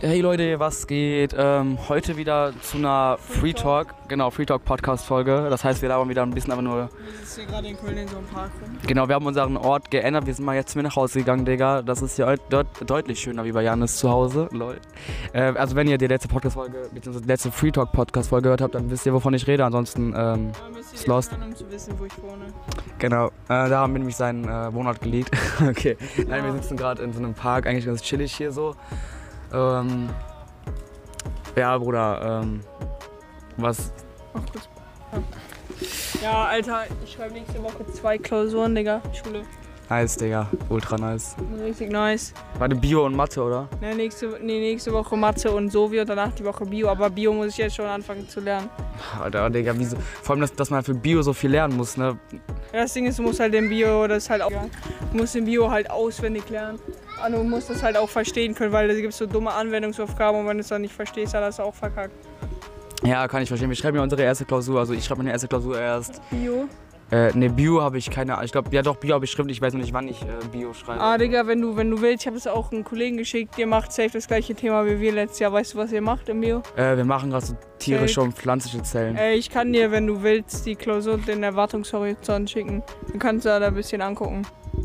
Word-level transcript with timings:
Hey 0.00 0.20
Leute, 0.20 0.60
was 0.60 0.86
geht? 0.86 1.34
Ähm, 1.36 1.76
heute 1.88 2.16
wieder 2.16 2.52
zu 2.62 2.76
einer 2.78 3.18
Free 3.18 3.52
Talk, 3.52 3.88
genau, 4.06 4.30
Free 4.30 4.46
Talk 4.46 4.64
Podcast 4.64 5.04
Folge. 5.04 5.48
Das 5.50 5.64
heißt, 5.64 5.82
wir 5.82 5.88
labern 5.88 6.08
wieder 6.08 6.22
ein 6.22 6.30
bisschen 6.30 6.52
aber 6.52 6.62
nur. 6.62 6.76
Wir 6.76 6.88
sitzen 7.18 7.40
hier 7.40 7.46
gerade 7.50 7.66
in 7.66 7.76
Köln 7.76 7.96
in 7.96 8.06
so 8.06 8.18
einem 8.18 8.26
Park 8.28 8.52
rum. 8.62 8.78
Genau, 8.86 9.08
wir 9.08 9.16
haben 9.16 9.26
unseren 9.26 9.56
Ort 9.56 9.90
geändert. 9.90 10.26
Wir 10.26 10.34
sind 10.34 10.44
mal 10.44 10.54
jetzt 10.54 10.76
mit 10.76 10.84
nach 10.84 10.94
Hause 10.94 11.18
gegangen, 11.18 11.44
Digga. 11.44 11.82
Das 11.82 12.00
ist 12.00 12.16
ja 12.16 12.32
deut 12.36 12.68
deutlich 12.86 13.18
schöner 13.18 13.44
wie 13.44 13.50
bei 13.50 13.62
Janis 13.64 13.96
zu 13.96 14.08
Hause. 14.08 14.48
Lol. 14.52 14.76
Äh, 15.32 15.40
also, 15.56 15.74
wenn 15.74 15.88
ihr 15.88 15.98
die 15.98 16.06
letzte 16.06 16.28
Podcast-Folge, 16.28 16.90
beziehungsweise 16.94 17.22
die 17.24 17.28
letzte 17.28 17.50
Free 17.50 17.72
Talk 17.72 17.90
Podcast-Folge 17.90 18.44
gehört 18.44 18.60
habt, 18.60 18.76
dann 18.76 18.88
wisst 18.92 19.04
ihr, 19.04 19.12
wovon 19.12 19.34
ich 19.34 19.48
rede. 19.48 19.64
Ansonsten, 19.64 20.14
ähm, 20.16 20.52
Ja, 20.72 20.78
Ist 20.94 21.08
lost. 21.08 21.32
hören, 21.32 21.42
um 21.42 21.56
zu 21.56 21.68
wissen, 21.72 21.94
wo 21.98 22.04
ich 22.04 22.22
wohne. 22.22 22.44
genau, 23.00 23.26
äh, 23.26 23.30
da 23.48 23.80
haben 23.80 23.94
wir 23.94 23.98
nämlich 23.98 24.16
seinen 24.16 24.44
äh, 24.44 24.72
Wohnort 24.72 25.00
gelegt. 25.00 25.30
okay. 25.68 25.96
Nein, 26.28 26.44
wir 26.44 26.52
sitzen 26.52 26.76
gerade 26.76 27.02
in 27.02 27.12
so 27.12 27.18
einem 27.18 27.34
Park, 27.34 27.66
eigentlich 27.66 27.86
ganz 27.86 28.00
chillig 28.00 28.32
hier 28.36 28.52
so. 28.52 28.76
Ähm, 29.52 30.08
ja, 31.56 31.76
Bruder, 31.78 32.40
ähm, 32.42 32.60
was 33.56 33.92
Ach, 34.34 34.40
kurz. 34.52 34.68
Ja, 36.22 36.44
Alter, 36.46 36.84
ich 37.04 37.12
schreibe 37.12 37.34
nächste 37.34 37.62
Woche 37.62 37.86
zwei 37.92 38.18
Klausuren, 38.18 38.74
Digga. 38.74 39.00
Schule. 39.12 39.42
Nice, 39.88 40.16
Digga. 40.16 40.48
Ultra 40.68 40.96
nice. 40.98 41.34
Richtig 41.64 41.90
nice. 41.90 42.34
Warte, 42.58 42.76
Bio 42.76 43.06
und 43.06 43.16
Mathe, 43.16 43.42
oder? 43.42 43.68
Ne, 43.80 43.94
nächste, 43.94 44.38
nee, 44.42 44.60
nächste 44.60 44.92
Woche 44.92 45.16
Mathe 45.16 45.50
und 45.50 45.70
Sovi 45.70 45.98
und 46.00 46.08
danach 46.08 46.32
die 46.32 46.44
Woche 46.44 46.66
Bio. 46.66 46.88
Aber 46.88 47.08
Bio 47.08 47.32
muss 47.32 47.52
ich 47.52 47.56
jetzt 47.56 47.76
schon 47.76 47.86
anfangen 47.86 48.28
zu 48.28 48.40
lernen. 48.40 48.68
Alter, 49.18 49.48
Digga, 49.48 49.72
wieso? 49.76 49.96
Vor 50.22 50.34
allem, 50.34 50.42
dass, 50.42 50.52
dass 50.52 50.68
man 50.68 50.82
für 50.82 50.94
Bio 50.94 51.22
so 51.22 51.32
viel 51.32 51.50
lernen 51.50 51.76
muss, 51.76 51.96
ne? 51.96 52.18
Ja, 52.72 52.82
das 52.82 52.92
Ding 52.92 53.06
ist, 53.06 53.18
du 53.18 53.22
musst 53.22 53.40
halt 53.40 53.54
den 53.54 53.70
Bio, 53.70 54.06
das 54.06 54.24
ist 54.24 54.30
halt 54.30 54.42
auch, 54.42 54.50
du 54.50 55.16
musst 55.16 55.34
den 55.34 55.46
Bio 55.46 55.70
halt 55.70 55.90
auswendig 55.90 56.50
lernen. 56.50 56.78
Und 57.24 57.32
du 57.32 57.42
musst 57.42 57.70
das 57.70 57.82
halt 57.82 57.96
auch 57.96 58.08
verstehen 58.08 58.54
können, 58.54 58.72
weil 58.72 58.88
da 58.88 58.94
gibt 58.94 59.12
so 59.12 59.26
dumme 59.26 59.52
Anwendungsaufgaben 59.52 60.40
und 60.40 60.46
wenn 60.46 60.56
du 60.56 60.62
es 60.62 60.68
dann 60.68 60.82
nicht 60.82 60.94
verstehst, 60.94 61.34
dann 61.34 61.44
hast 61.44 61.58
du 61.58 61.62
auch 61.64 61.74
verkackt. 61.74 62.14
Ja, 63.04 63.28
kann 63.28 63.42
ich 63.42 63.48
verstehen. 63.48 63.68
Wir 63.68 63.76
schreiben 63.76 63.96
ja 63.96 64.02
unsere 64.02 64.22
erste 64.22 64.44
Klausur. 64.44 64.80
Also 64.80 64.92
ich 64.92 65.04
schreibe 65.04 65.18
meine 65.18 65.30
erste 65.30 65.48
Klausur 65.48 65.80
erst. 65.80 66.20
Bio? 66.30 66.68
Äh, 67.10 67.32
ne, 67.32 67.48
Bio 67.48 67.80
habe 67.80 67.96
ich 67.96 68.10
keine 68.10 68.34
Ahnung. 68.34 68.44
Ich 68.44 68.52
glaube, 68.52 68.68
ja 68.70 68.82
doch, 68.82 68.96
Bio 68.96 69.14
habe 69.14 69.24
ich 69.24 69.30
schriftlich. 69.30 69.58
Ich 69.58 69.62
weiß 69.62 69.72
noch 69.72 69.80
nicht, 69.80 69.94
wann 69.94 70.08
ich 70.08 70.20
äh, 70.22 70.26
Bio 70.52 70.74
schreibe. 70.74 71.00
Ah, 71.00 71.16
Digga, 71.16 71.46
wenn 71.46 71.60
du, 71.60 71.74
wenn 71.76 71.90
du 71.90 72.02
willst, 72.02 72.22
ich 72.22 72.26
habe 72.26 72.36
es 72.36 72.46
auch 72.46 72.70
einem 72.70 72.84
Kollegen 72.84 73.16
geschickt, 73.16 73.56
ihr 73.56 73.66
macht 73.66 73.92
safe 73.92 74.10
das 74.12 74.26
gleiche 74.28 74.54
Thema 74.54 74.84
wie 74.84 75.00
wir 75.00 75.12
letztes 75.12 75.38
Jahr. 75.38 75.52
Weißt 75.52 75.74
du, 75.74 75.78
was 75.78 75.92
ihr 75.92 76.02
macht 76.02 76.28
im 76.28 76.40
Bio? 76.40 76.62
Äh, 76.76 76.96
wir 76.96 77.04
machen 77.04 77.30
gerade 77.30 77.46
so 77.46 77.56
tierische 77.78 78.20
und 78.20 78.34
pflanzliche 78.34 78.82
Zellen. 78.82 79.16
Äh, 79.16 79.34
ich 79.34 79.48
kann 79.48 79.72
dir, 79.72 79.90
wenn 79.90 80.06
du 80.06 80.22
willst, 80.22 80.66
die 80.66 80.74
Klausur 80.74 81.14
und 81.14 81.26
den 81.26 81.42
Erwartungshorizont 81.42 82.50
schicken. 82.50 82.82
Dann 83.08 83.18
kannst 83.18 83.46
du 83.46 83.48
da 83.48 83.66
ein 83.66 83.74
bisschen 83.74 84.02
angucken. 84.02 84.42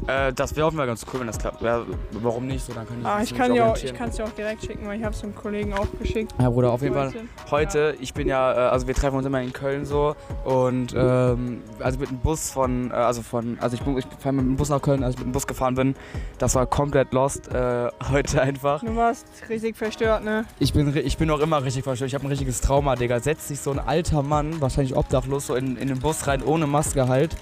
Äh, 0.07 0.33
das 0.33 0.55
wäre 0.55 0.67
auch 0.67 0.71
mal 0.71 0.85
ganz 0.85 1.05
cool, 1.13 1.21
wenn 1.21 1.27
das 1.27 1.37
klappt. 1.37 1.61
Ja, 1.61 1.83
warum 2.11 2.47
nicht? 2.47 2.65
So, 2.65 2.73
dann 2.73 2.87
kann 2.87 2.99
ich, 2.99 3.05
Ah, 3.05 3.21
ich 3.21 3.33
kann 3.33 3.53
dir 3.53 3.65
auch, 3.65 3.77
ich 3.77 3.93
kann 3.93 4.09
es 4.09 4.15
dir 4.17 4.25
auch 4.25 4.31
direkt 4.31 4.65
schicken, 4.65 4.85
weil 4.87 4.97
ich 4.97 5.03
habe 5.03 5.15
es 5.15 5.23
einem 5.23 5.35
Kollegen 5.35 5.73
auch 5.73 5.87
geschickt. 5.99 6.33
Ja, 6.39 6.49
Bruder, 6.49 6.71
auf 6.71 6.81
jeden 6.81 6.93
Fall. 6.93 7.07
Heute. 7.07 7.23
Heute, 7.51 7.95
ich 7.99 8.13
bin 8.13 8.27
ja, 8.27 8.51
äh, 8.53 8.55
also 8.69 8.87
wir 8.87 8.93
treffen 8.95 9.17
uns 9.17 9.25
immer 9.25 9.41
in 9.41 9.53
Köln 9.53 9.85
so 9.85 10.15
und 10.43 10.93
ähm, 10.95 11.61
also 11.79 11.99
mit 11.99 12.09
dem 12.09 12.19
Bus 12.19 12.49
von, 12.51 12.91
äh, 12.91 12.93
also 12.93 13.21
von, 13.21 13.57
also 13.59 13.75
ich, 13.75 13.81
ich 13.97 14.05
fahre 14.19 14.33
mit 14.33 14.45
dem 14.45 14.55
Bus 14.55 14.69
nach 14.69 14.81
Köln, 14.81 15.03
als 15.03 15.13
ich 15.15 15.19
mit 15.19 15.27
dem 15.27 15.31
Bus 15.31 15.47
gefahren 15.47 15.75
bin, 15.75 15.95
das 16.37 16.55
war 16.55 16.65
komplett 16.65 17.13
lost 17.13 17.47
äh, 17.53 17.89
heute 18.11 18.41
einfach. 18.41 18.81
Du 18.83 18.95
warst 18.95 19.25
richtig 19.49 19.77
verstört, 19.77 20.23
ne? 20.23 20.45
Ich 20.59 20.73
bin, 20.73 20.95
ich 20.95 21.17
bin 21.17 21.29
auch 21.31 21.39
immer 21.39 21.63
richtig 21.63 21.83
verstört, 21.83 22.09
ich 22.09 22.15
habe 22.15 22.25
ein 22.25 22.29
richtiges 22.29 22.61
Trauma, 22.61 22.95
Digga. 22.95 23.19
Setzt 23.19 23.47
sich 23.47 23.59
so 23.59 23.71
ein 23.71 23.79
alter 23.79 24.21
Mann, 24.23 24.59
wahrscheinlich 24.61 24.95
obdachlos, 24.95 25.47
so 25.47 25.55
in, 25.55 25.77
in 25.77 25.87
den 25.87 25.99
Bus 25.99 26.27
rein, 26.27 26.43
ohne 26.43 26.67
Maske 26.67 27.07
halt, 27.07 27.35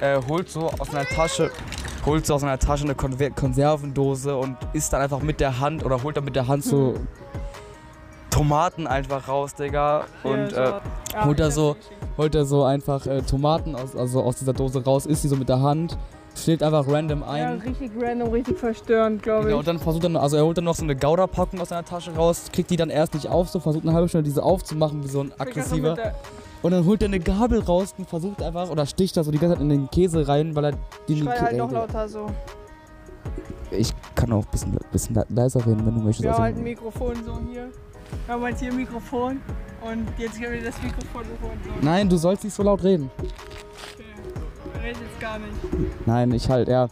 äh, 0.00 0.20
holt 0.28 0.48
so 0.48 0.68
aus 0.78 0.90
einer 0.94 1.04
Tasche, 1.04 1.50
holt 2.06 2.26
so 2.26 2.34
aus 2.34 2.42
einer 2.42 2.58
Tasche 2.58 2.84
eine 2.84 2.94
Konver 2.94 3.30
Konservendose 3.30 4.36
und 4.36 4.56
isst 4.72 4.92
dann 4.92 5.00
einfach 5.00 5.20
mit 5.20 5.40
der 5.40 5.58
Hand 5.60 5.84
oder 5.84 6.02
holt 6.02 6.16
dann 6.16 6.24
mit 6.24 6.36
der 6.36 6.46
Hand 6.48 6.64
so 6.64 6.94
Tomaten 8.30 8.86
einfach 8.86 9.28
raus, 9.28 9.54
Digga. 9.54 10.04
Und 10.24 10.38
äh, 10.38 10.50
so. 10.50 10.60
Ja, 10.60 11.24
holt 11.24 11.38
er 11.40 11.48
ich 11.48 11.54
so- 11.54 11.76
holt 12.18 12.34
er 12.34 12.44
so 12.44 12.64
einfach 12.64 13.06
äh, 13.06 13.22
Tomaten 13.22 13.74
aus, 13.76 13.94
also 13.96 14.22
aus 14.22 14.36
dieser 14.36 14.52
Dose 14.52 14.82
raus, 14.84 15.06
isst 15.06 15.22
die 15.24 15.28
so 15.28 15.36
mit 15.36 15.48
der 15.48 15.60
Hand, 15.60 15.96
schlägt 16.36 16.62
einfach 16.62 16.86
random 16.88 17.20
Ja, 17.20 17.26
ein. 17.28 17.58
richtig 17.60 17.90
random, 17.98 18.30
richtig 18.30 18.58
verstörend, 18.58 19.22
glaube 19.22 19.44
Genau, 19.46 19.54
ich. 19.56 19.58
und 19.60 19.68
dann 19.68 19.78
versucht 19.78 20.04
er, 20.04 20.20
also 20.20 20.36
er 20.36 20.44
holt 20.44 20.56
dann 20.58 20.64
noch 20.64 20.74
so 20.74 20.82
eine 20.82 20.96
Gouda-Packung 20.96 21.60
aus 21.60 21.68
seiner 21.68 21.84
Tasche 21.84 22.12
raus, 22.14 22.46
kriegt 22.52 22.70
die 22.70 22.76
dann 22.76 22.90
erst 22.90 23.14
nicht 23.14 23.28
auf, 23.28 23.48
so 23.48 23.60
versucht 23.60 23.84
eine 23.86 23.94
halbe 23.94 24.08
Stunde 24.08 24.24
diese 24.24 24.42
aufzumachen 24.42 25.02
wie 25.04 25.08
so 25.08 25.20
ein 25.20 25.32
aggressiver. 25.38 25.96
Und 26.64 26.70
dann 26.70 26.86
holt 26.86 27.02
er 27.02 27.08
eine 27.08 27.20
Gabel 27.20 27.60
raus 27.60 27.94
und 27.98 28.08
versucht 28.08 28.42
einfach, 28.42 28.70
oder 28.70 28.86
sticht 28.86 29.14
da 29.18 29.22
so 29.22 29.30
die 29.30 29.36
ganze 29.38 29.56
Zeit 29.56 29.62
in 29.62 29.68
den 29.68 29.90
Käse 29.90 30.26
rein, 30.26 30.56
weil 30.56 30.64
er 30.64 30.72
die 31.06 31.20
Schrei 31.20 31.36
halt 31.36 31.56
noch 31.58 31.70
lauter 31.70 32.08
so. 32.08 32.26
Ich 33.70 33.92
kann 34.14 34.32
auch 34.32 34.44
ein 34.46 34.50
bisschen, 34.50 34.78
bisschen 34.90 35.22
leiser 35.28 35.60
reden, 35.66 35.84
wenn 35.84 35.94
du 35.94 36.00
möchtest. 36.00 36.22
Wir 36.22 36.30
haben 36.30 36.36
Also, 36.36 36.42
halt 36.44 36.56
ein 36.56 36.62
Mikrofon 36.62 37.14
so 37.22 37.38
hier. 37.52 37.68
Wir 38.26 38.34
haben 38.34 38.42
halt 38.44 38.58
hier 38.58 38.70
ein 38.70 38.76
Mikrofon 38.76 39.40
und 39.86 40.06
jetzt 40.16 40.40
können 40.40 40.52
wir 40.54 40.64
das 40.64 40.82
Mikrofon 40.82 41.22
so. 41.42 41.70
Nein, 41.82 42.08
du 42.08 42.16
sollst 42.16 42.44
nicht 42.44 42.54
so 42.54 42.62
laut 42.62 42.82
reden. 42.82 43.10
Okay. 43.18 43.28
Red 44.82 44.96
jetzt 44.96 45.20
gar 45.20 45.38
nicht. 45.38 46.06
Nein, 46.06 46.32
ich 46.32 46.48
halt, 46.48 46.68
ja. 46.68 46.88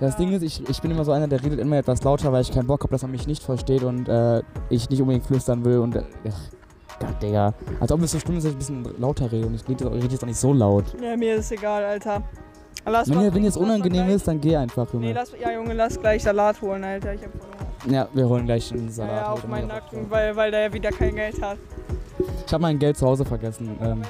Das 0.00 0.12
Ja. 0.12 0.18
Ding 0.18 0.32
ist, 0.32 0.42
ich, 0.42 0.68
ich 0.68 0.82
bin 0.82 0.90
immer 0.90 1.04
so 1.06 1.12
einer, 1.12 1.28
der 1.28 1.42
redet 1.42 1.60
immer 1.60 1.76
etwas 1.78 2.02
lauter, 2.02 2.30
weil 2.30 2.42
ich 2.42 2.52
keinen 2.52 2.66
Bock 2.66 2.82
habe, 2.82 2.92
dass 2.92 3.00
man 3.00 3.10
mich 3.10 3.26
nicht 3.26 3.42
versteht 3.42 3.84
und 3.84 4.06
äh, 4.06 4.42
ich 4.68 4.90
nicht 4.90 5.00
unbedingt 5.00 5.24
flüstern 5.24 5.64
will 5.64 5.78
und. 5.78 5.96
Äh, 5.96 6.02
Gott, 7.06 7.22
Digga. 7.22 7.54
Als 7.80 7.92
ob 7.92 8.02
es 8.02 8.12
so 8.12 8.18
schlimm 8.18 8.36
ist, 8.38 8.44
dass 8.44 8.52
ich 8.52 8.56
ein 8.70 8.82
bisschen 8.82 9.00
lauter 9.00 9.30
rede 9.30 9.46
und 9.46 9.54
ich 9.54 9.68
rede 9.68 9.88
jetzt 10.08 10.22
auch 10.22 10.26
nicht 10.26 10.38
so 10.38 10.52
laut. 10.52 10.84
Ja, 11.02 11.16
mir 11.16 11.36
ist 11.36 11.50
egal, 11.52 11.84
Alter. 11.84 12.22
Lass 12.86 13.08
Wenn 13.08 13.18
dir, 13.32 13.40
mal 13.40 13.56
unangenehm 13.56 14.10
ist, 14.10 14.28
dann 14.28 14.40
geh 14.40 14.56
einfach, 14.56 14.92
Junge. 14.92 15.06
Nee, 15.06 15.12
lass, 15.12 15.32
ja, 15.40 15.52
Junge, 15.52 15.72
lass 15.72 15.98
gleich 15.98 16.22
Salat 16.22 16.60
holen, 16.60 16.84
Alter. 16.84 17.14
Ich 17.14 17.22
hab 17.22 17.30
ja, 17.90 18.08
wir 18.12 18.28
holen 18.28 18.44
gleich 18.46 18.70
einen 18.72 18.90
Salat. 18.90 19.16
Ja, 19.16 19.26
auf 19.32 19.38
heute 19.38 19.48
meinen. 19.48 19.68
Nacken, 19.68 20.10
weil, 20.10 20.36
weil 20.36 20.50
der 20.50 20.60
ja 20.64 20.72
wieder 20.72 20.90
kein 20.90 21.14
Geld 21.14 21.40
hat. 21.40 21.58
Ich 22.46 22.52
habe 22.52 22.62
mein 22.62 22.78
Geld 22.78 22.96
zu 22.98 23.06
Hause 23.06 23.24
vergessen. 23.24 23.78
Ähm, 23.82 24.02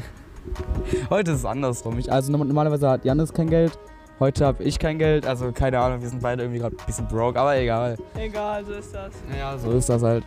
heute 1.10 1.30
ist 1.32 1.38
es 1.38 1.44
andersrum. 1.44 1.98
Ich, 1.98 2.10
also 2.12 2.32
norm- 2.32 2.46
normalerweise 2.46 2.88
hat 2.88 3.04
Janis 3.04 3.32
kein 3.32 3.48
Geld. 3.48 3.78
Heute 4.18 4.44
habe 4.44 4.62
ich 4.62 4.78
kein 4.78 4.98
Geld. 4.98 5.26
Also 5.26 5.50
keine 5.52 5.78
Ahnung, 5.80 6.02
wir 6.02 6.08
sind 6.08 6.20
beide 6.22 6.42
irgendwie 6.42 6.60
gerade 6.60 6.76
ein 6.76 6.86
bisschen 6.86 7.08
broke, 7.08 7.38
aber 7.40 7.56
egal. 7.56 7.96
Egal, 8.16 8.64
so 8.64 8.72
ist 8.72 8.94
das. 8.94 9.12
Ja, 9.38 9.56
so 9.56 9.70
ist 9.72 9.88
das 9.88 10.02
halt. 10.02 10.24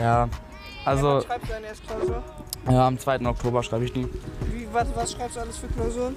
Ja. 0.00 0.28
Also, 0.86 1.20
schreibst 1.20 1.48
du 1.48 1.52
deine 1.52 1.66
erste 1.66 1.86
Klausur? 1.86 2.22
ja, 2.70 2.86
am 2.86 2.96
2. 2.96 3.26
Oktober 3.26 3.62
schreibe 3.64 3.84
ich 3.84 3.92
die. 3.92 4.04
Wie, 4.52 4.68
was, 4.72 4.86
was 4.94 5.12
schreibst 5.12 5.36
du 5.36 5.40
alles 5.40 5.58
für 5.58 5.66
Klausuren? 5.66 6.14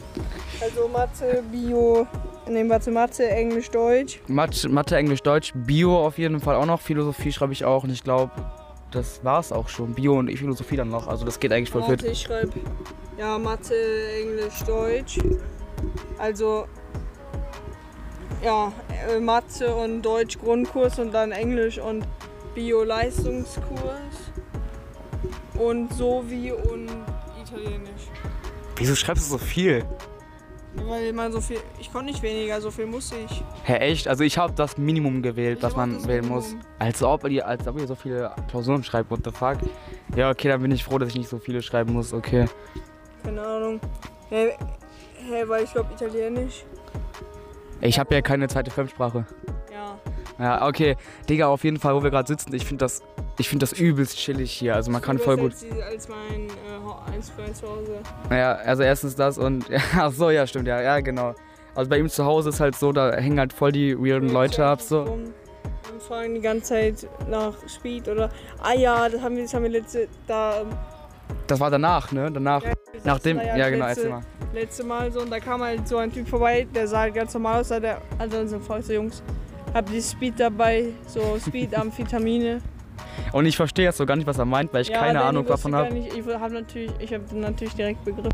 Also 0.62 0.88
Mathe, 0.88 1.44
Bio, 1.52 2.06
nee, 2.47 2.69
warte, 2.69 2.91
Mathe, 2.91 3.28
Englisch, 3.28 3.72
Deutsch. 3.72 4.22
Mathe, 4.28 4.69
Mathe, 4.69 4.96
Englisch, 4.96 5.24
Deutsch, 5.24 5.53
Bio 5.56 6.06
auf 6.06 6.19
jeden 6.19 6.40
Fall 6.40 6.56
auch 6.56 6.68
noch. 6.68 6.81
Philosophie 6.81 7.31
schreibe 7.31 7.52
ich 7.53 7.66
auch 7.66 7.84
und 7.84 7.90
ich 7.90 8.03
glaube, 8.03 8.31
das 8.91 9.24
war's 9.24 9.52
auch 9.52 9.69
schon. 9.69 9.96
Bio 9.96 10.19
und 10.19 10.31
Philosophie 10.38 10.75
dann 10.75 10.90
noch. 10.90 11.07
Also 11.07 11.25
das 11.25 11.40
geht 11.40 11.51
eigentlich 11.51 11.72
voll 11.72 11.84
fit. 11.84 12.03
Ich 12.03 12.22
schreibe 12.22 12.53
ja 13.18 13.40
Mathe, 13.40 13.74
Englisch, 14.22 14.63
Deutsch. 14.68 15.18
Also 16.19 16.68
ja, 18.44 18.72
äh, 19.09 19.19
Mathe 19.19 19.74
und 19.74 20.03
Deutsch 20.03 20.38
Grundkurs 20.38 21.00
und 21.00 21.12
dann 21.12 21.31
Englisch 21.31 21.80
und 21.80 22.06
Bio 22.53 22.84
Leistungskurs 22.84 24.29
und 25.59 25.94
Sovi 25.94 26.52
und 26.52 26.90
Italienisch. 27.44 28.08
Wieso 28.78 28.96
schreibst 28.96 29.25
du 29.25 29.31
so 29.31 29.38
viel? 29.38 29.84
Weil 30.75 31.12
man 31.14 31.31
so 31.31 31.42
viel, 31.42 31.59
ich 31.80 31.92
konnte 31.92 32.12
nicht 32.12 32.22
weniger, 32.22 32.62
so 32.62 32.70
viel 32.72 32.86
musste 32.86 33.16
ich. 33.25 33.44
Hä, 33.64 33.78
echt? 33.78 34.08
Also 34.08 34.24
ich 34.24 34.38
habe 34.38 34.53
das 34.53 34.78
Minimum 34.78 35.22
gewählt, 35.22 35.58
Ich 35.58 35.64
was 35.64 35.75
man 35.75 35.92
wählen 36.08 36.22
Minimum. 36.22 36.38
muss. 36.38 36.56
Als 36.78 37.02
ob, 37.03 37.28
ihr, 37.28 37.46
als 37.46 37.68
ob 37.68 37.80
ihr 37.80 37.88
so 37.88 37.96
viele 37.96 38.31
Klausuren 38.48 38.84
schreibt, 38.84 39.09
what 39.09 39.19
the 39.25 39.31
fuck? 39.31 39.58
Ja, 40.16 40.30
okay, 40.30 40.48
dann 40.48 40.62
bin 40.62 40.72
ich 40.72 40.84
froh, 40.84 40.98
dass 41.00 41.09
ich 41.09 41.16
nicht 41.16 41.30
so 41.30 41.40
viele 41.40 41.62
schreiben 41.62 41.94
muss, 41.94 42.14
okay. 42.14 42.46
Keine 43.24 43.42
Ahnung. 43.42 43.81
Hä, 44.30 44.52
hä 45.28 45.44
weil 45.48 45.64
ich 45.64 45.74
glaube 45.74 45.92
Italienisch. 45.94 46.64
Ich 47.81 47.98
habe 48.00 48.14
ja 48.14 48.22
keine 48.22 48.48
zweite 48.48 48.69
Fremdsprache. 48.72 49.25
Ja. 49.74 49.98
Ja, 50.38 50.68
okay. 50.68 50.96
Digga, 51.28 51.48
auf 51.48 51.64
jeden 51.64 51.80
Fall, 51.80 51.96
wo 51.96 52.03
wir 52.03 52.12
gerade 52.12 52.28
sitzen, 52.28 52.53
ich 52.53 52.66
finde 52.66 52.86
das, 52.86 53.01
ich 53.39 53.50
find 53.50 53.62
das 53.62 53.74
übelst 53.74 54.18
chillig 54.18 54.51
hier. 54.51 54.75
Also 54.75 54.91
man 54.91 55.01
kann 55.01 55.18
voll 55.18 55.38
gut. 55.38 55.53
Als, 55.53 55.65
als 55.81 56.09
mein 56.09 56.47
äh, 56.47 56.51
Hau- 56.86 57.00
eins 57.12 57.30
für 57.30 57.44
eins 57.44 57.59
zu 57.59 57.68
Hause. 57.69 58.00
Ja, 58.30 58.53
also 58.53 58.83
erstens 58.83 59.15
das 59.15 59.38
und. 59.38 59.65
Ach 59.97 60.12
so, 60.12 60.30
ja, 60.30 60.45
stimmt, 60.45 60.68
ja, 60.68 60.81
ja, 60.81 61.00
genau. 61.00 61.33
Also 61.75 61.89
bei 61.89 61.97
ihm 61.97 62.09
zu 62.09 62.25
Hause 62.25 62.50
ist 62.50 62.59
halt 62.59 62.75
so, 62.75 62.91
da 62.91 63.13
hängen 63.15 63.39
halt 63.39 63.53
voll 63.53 63.71
die 63.71 63.97
weirden 63.97 64.30
Leute 64.30 64.65
ab, 64.65 64.81
so. 64.81 65.01
Und 65.01 65.33
fragen 66.01 66.33
die 66.36 66.41
ganze 66.41 66.69
Zeit 66.69 67.07
nach 67.30 67.53
Speed 67.68 68.07
oder. 68.07 68.30
Ah 68.62 68.74
ja, 68.74 69.07
das 69.09 69.21
haben 69.21 69.36
wir, 69.36 69.44
das 69.44 69.53
haben 69.53 69.63
wir 69.63 69.69
letzte. 69.69 70.07
Da, 70.27 70.62
ähm, 70.62 70.68
Das 71.47 71.59
war 71.59 71.69
danach, 71.69 72.12
ne? 72.12 72.31
Danach. 72.31 72.63
Ja, 72.63 72.74
Nachdem. 73.03 73.38
da 73.38 73.56
Ja, 73.57 73.69
genau, 73.69 73.86
letzte, 73.88 74.09
mal. 74.09 74.21
letzte 74.53 74.83
Mal 74.83 75.12
so 75.12 75.21
und 75.21 75.30
da 75.30 75.39
kam 75.39 75.62
halt 75.62 75.88
so 75.88 75.97
ein 75.97 76.12
Typ 76.12 76.27
vorbei, 76.27 76.68
der 76.74 76.88
sah 76.88 77.00
halt 77.01 77.13
ganz 77.15 77.33
normal 77.33 77.62
aus, 77.62 77.69
der, 77.69 78.01
also 78.18 78.38
unsere 78.39 78.59
Freunde, 78.62 78.86
so 78.88 78.94
Jungs, 78.94 79.24
hab 79.74 79.86
die 79.86 80.01
Speed 80.01 80.39
dabei, 80.39 80.86
so 81.07 81.38
Speed, 81.39 81.75
Amphetamine. 81.75 82.62
Und 83.31 83.46
ich 83.46 83.56
verstehe 83.57 83.86
jetzt 83.86 83.98
so 83.98 84.06
gar 84.06 84.16
nicht, 84.16 84.28
was 84.28 84.38
er 84.38 84.46
meint, 84.46 84.74
weil 84.74 84.81
ich 84.81 84.90
ja, 84.90 85.00
keine 85.00 85.22
Ahnung 85.22 85.46
davon 85.46 85.75
habe. 85.75 85.96
Ich 85.98 86.25
habe 86.28 86.54
natürlich, 86.54 86.92
ich 87.00 87.13
habe 87.13 87.24
natürlich 87.36 87.74
direkt 87.75 88.04
begriffen. 88.04 88.34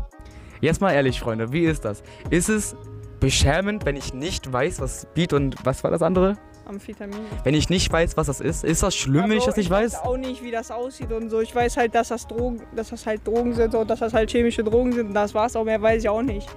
Jetzt 0.60 0.80
mal 0.80 0.92
ehrlich, 0.92 1.20
Freunde, 1.20 1.52
wie 1.52 1.64
ist 1.64 1.84
das? 1.84 2.02
Ist 2.30 2.48
es 2.48 2.76
beschämend, 3.20 3.84
wenn 3.84 3.96
ich 3.96 4.14
nicht 4.14 4.52
weiß, 4.52 4.80
was 4.80 5.02
Speed 5.02 5.32
und 5.32 5.56
was 5.64 5.84
war 5.84 5.90
das 5.90 6.02
andere? 6.02 6.36
Amphetamine. 6.66 7.20
Wenn 7.44 7.54
ich 7.54 7.68
nicht 7.70 7.92
weiß, 7.92 8.16
was 8.16 8.26
das 8.26 8.40
ist, 8.40 8.64
ist 8.64 8.82
das 8.82 8.94
schlimm, 8.96 9.24
wenn 9.24 9.32
ich 9.32 9.36
Also, 9.38 9.46
das 9.46 9.56
nicht 9.56 9.70
weiß 9.70 9.92
weiß? 9.94 10.02
auch 10.02 10.16
nicht, 10.16 10.42
wie 10.42 10.50
das 10.50 10.70
aussieht 10.70 11.12
und 11.12 11.30
so. 11.30 11.40
Ich 11.40 11.54
weiß 11.54 11.76
halt, 11.76 11.94
dass 11.94 12.08
das 12.08 12.26
Drogen, 12.26 12.60
dass 12.74 12.88
das 12.90 13.06
halt 13.06 13.26
Drogen 13.26 13.54
sind 13.54 13.74
und 13.74 13.88
dass 13.88 14.00
das 14.00 14.12
halt 14.12 14.30
chemische 14.30 14.64
Drogen 14.64 14.92
sind. 14.92 15.08
Und 15.08 15.14
das 15.14 15.32
war's 15.34 15.54
auch, 15.54 15.64
mehr 15.64 15.80
weiß 15.80 16.02
ich 16.02 16.08
auch 16.08 16.22
nicht. 16.22 16.48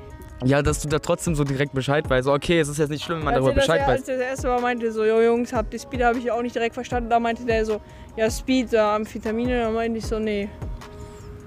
Ja, 0.46 0.62
dass 0.62 0.82
du 0.82 0.88
da 0.88 1.00
trotzdem 1.00 1.36
so 1.36 1.44
direkt 1.44 1.74
Bescheid 1.74 2.10
weißt. 2.10 2.28
Okay, 2.28 2.60
es 2.60 2.70
ist 2.70 2.78
jetzt 2.78 2.90
nicht 2.90 3.04
schlimm, 3.04 3.18
wenn 3.20 3.26
man 3.26 3.34
als, 3.34 3.44
darüber 3.44 3.58
er 3.58 3.62
Bescheid 3.62 3.82
als 3.82 4.02
weiß. 4.02 4.08
er 4.08 4.18
das 4.18 4.26
erste 4.26 4.48
Mal 4.48 4.62
meinte, 4.62 4.92
so, 4.92 5.04
jo 5.04 5.22
Jungs, 5.22 5.52
habt 5.52 5.74
ihr 5.74 5.80
Speed, 5.80 6.02
habe 6.04 6.18
ich 6.18 6.32
auch 6.32 6.42
nicht 6.42 6.56
direkt 6.56 6.76
verstanden. 6.76 7.10
Da 7.10 7.20
meinte 7.20 7.46
der 7.46 7.66
so, 7.66 7.82
ja 8.16 8.30
Speed, 8.32 8.72
da 8.72 8.96
Amphetamine. 8.96 9.62
Da 9.62 9.70
meinte 9.70 9.98
ich 9.98 10.06
so, 10.06 10.18
nee. 10.18 10.50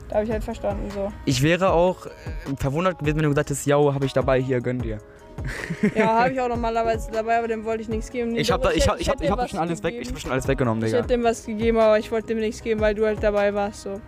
Da 0.09 0.17
habe 0.17 0.27
ich 0.27 0.31
halt 0.31 0.45
verstanden, 0.45 0.91
so. 0.95 1.11
Ich 1.25 1.43
wäre 1.43 1.73
auch 1.73 2.05
äh, 2.05 2.11
verwundert 2.59 2.99
gewesen, 2.99 3.17
wenn 3.17 3.23
du 3.23 3.31
gesagt 3.31 3.49
hättest, 3.49 3.67
ja, 3.67 3.77
habe 3.79 4.05
ich 4.05 4.13
dabei, 4.13 4.41
hier, 4.43 4.61
gönn 4.61 4.79
dir. 4.79 4.99
Ja, 5.95 6.21
habe 6.21 6.33
ich 6.35 6.41
auch 6.41 6.49
normalerweise 6.49 7.11
dabei, 7.11 7.39
aber 7.39 7.49
dem 7.49 7.65
wollte 7.65 7.83
ich 7.83 7.89
nichts 7.89 8.11
geben. 8.11 8.37
Ich 8.37 8.51
habe 8.51 8.75
ich 8.75 8.87
hab, 8.87 9.01
ich 9.01 9.09
hab, 9.09 9.21
ich 9.23 9.31
hab 9.31 9.49
schon 9.49 9.59
alles 9.59 9.83
weg, 9.83 9.95
ich 9.99 10.11
hab 10.11 10.21
schon 10.21 10.31
alles 10.31 10.47
weggenommen, 10.47 10.83
Ich 10.85 10.91
Digga. 10.91 10.99
hätte 10.99 11.15
dem 11.15 11.25
was 11.25 11.47
gegeben, 11.47 11.79
aber 11.79 11.99
ich 11.99 12.13
wollte 12.13 12.29
dem 12.29 12.39
nichts 12.39 12.63
geben, 12.63 12.81
weil 12.81 12.95
du 12.95 13.07
halt 13.07 13.23
dabei 13.23 13.55
warst, 13.55 13.83
so. 13.83 14.01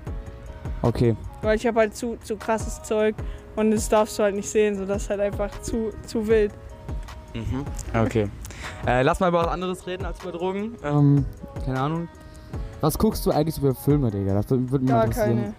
Okay. 0.82 1.16
Weil 1.40 1.56
ich 1.56 1.66
habe 1.66 1.80
halt 1.80 1.96
zu, 1.96 2.18
zu 2.22 2.36
krasses 2.36 2.82
Zeug 2.82 3.14
und 3.56 3.70
das 3.70 3.88
darfst 3.88 4.18
du 4.18 4.22
halt 4.22 4.34
nicht 4.34 4.48
sehen, 4.48 4.76
so 4.76 4.84
das 4.84 5.02
ist 5.02 5.10
halt 5.10 5.20
einfach 5.20 5.50
zu, 5.62 5.90
zu 6.06 6.26
wild. 6.26 6.52
Mhm. 7.34 7.64
Okay. 7.94 8.28
Äh, 8.86 9.02
lass 9.02 9.20
mal 9.20 9.28
über 9.28 9.40
was 9.40 9.48
anderes 9.48 9.86
reden 9.86 10.04
als 10.04 10.22
über 10.22 10.32
Drogen. 10.32 10.76
Ähm, 10.84 11.24
keine 11.64 11.80
Ahnung. 11.80 12.08
Was 12.80 12.98
guckst 12.98 13.24
du 13.26 13.30
eigentlich 13.30 13.58
über 13.58 13.74
Filme, 13.74 14.10
Digga? 14.10 14.34
Das 14.34 14.50
würde 14.50 14.78
mich 14.78 14.88
Gar 14.88 15.08
keine. 15.08 15.54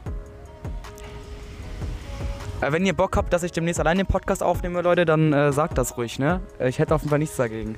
Äh, 2.61 2.71
wenn 2.71 2.85
ihr 2.85 2.93
Bock 2.93 3.17
habt, 3.17 3.33
dass 3.33 3.43
ich 3.43 3.51
demnächst 3.51 3.79
allein 3.79 3.97
den 3.97 4.07
Podcast 4.07 4.41
aufnehme, 4.41 4.81
Leute, 4.81 5.05
dann 5.05 5.33
äh, 5.33 5.51
sagt 5.51 5.77
das 5.77 5.97
ruhig, 5.97 6.19
ne? 6.19 6.39
Äh, 6.59 6.69
Ich 6.69 6.79
hätte 6.79 6.95
auf 6.95 7.01
jeden 7.01 7.09
Fall 7.09 7.19
nichts 7.19 7.35
dagegen. 7.35 7.77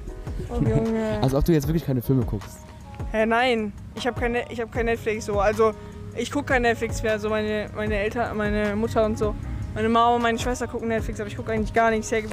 Oh, 0.50 0.56
Junge. 0.56 1.18
Also 1.22 1.38
ob 1.38 1.46
du 1.46 1.54
jetzt 1.54 1.68
wirklich 1.68 1.86
keine 1.86 2.02
Filme 2.02 2.24
guckst. 2.25 2.60
Hä, 3.12 3.25
nein, 3.25 3.74
ich 3.96 4.06
habe 4.06 4.19
keine, 4.19 4.52
ich 4.52 4.60
habe 4.60 4.69
kein 4.69 4.86
Netflix 4.86 5.25
so. 5.25 5.40
Also 5.40 5.72
ich 6.16 6.31
gucke 6.31 6.46
kein 6.46 6.62
Netflix 6.62 7.02
mehr. 7.02 7.18
So 7.19 7.30
meine, 7.30 7.69
meine 7.75 7.96
Eltern, 7.96 8.36
meine 8.38 8.75
Mutter 8.75 9.06
und 9.06 9.18
so. 9.18 9.34
Meine 9.78 9.90
Mama 9.90 10.16
und 10.16 10.24
meine 10.24 10.40
Schwester 10.40 10.66
gucken 10.66 10.88
Netflix, 10.88 11.20
aber 11.20 11.30
ich 11.30 11.38
gucke 11.38 11.52
eigentlich 11.52 11.72
gar 11.72 11.92
nichts. 11.92 12.12
Hä, 12.12 12.26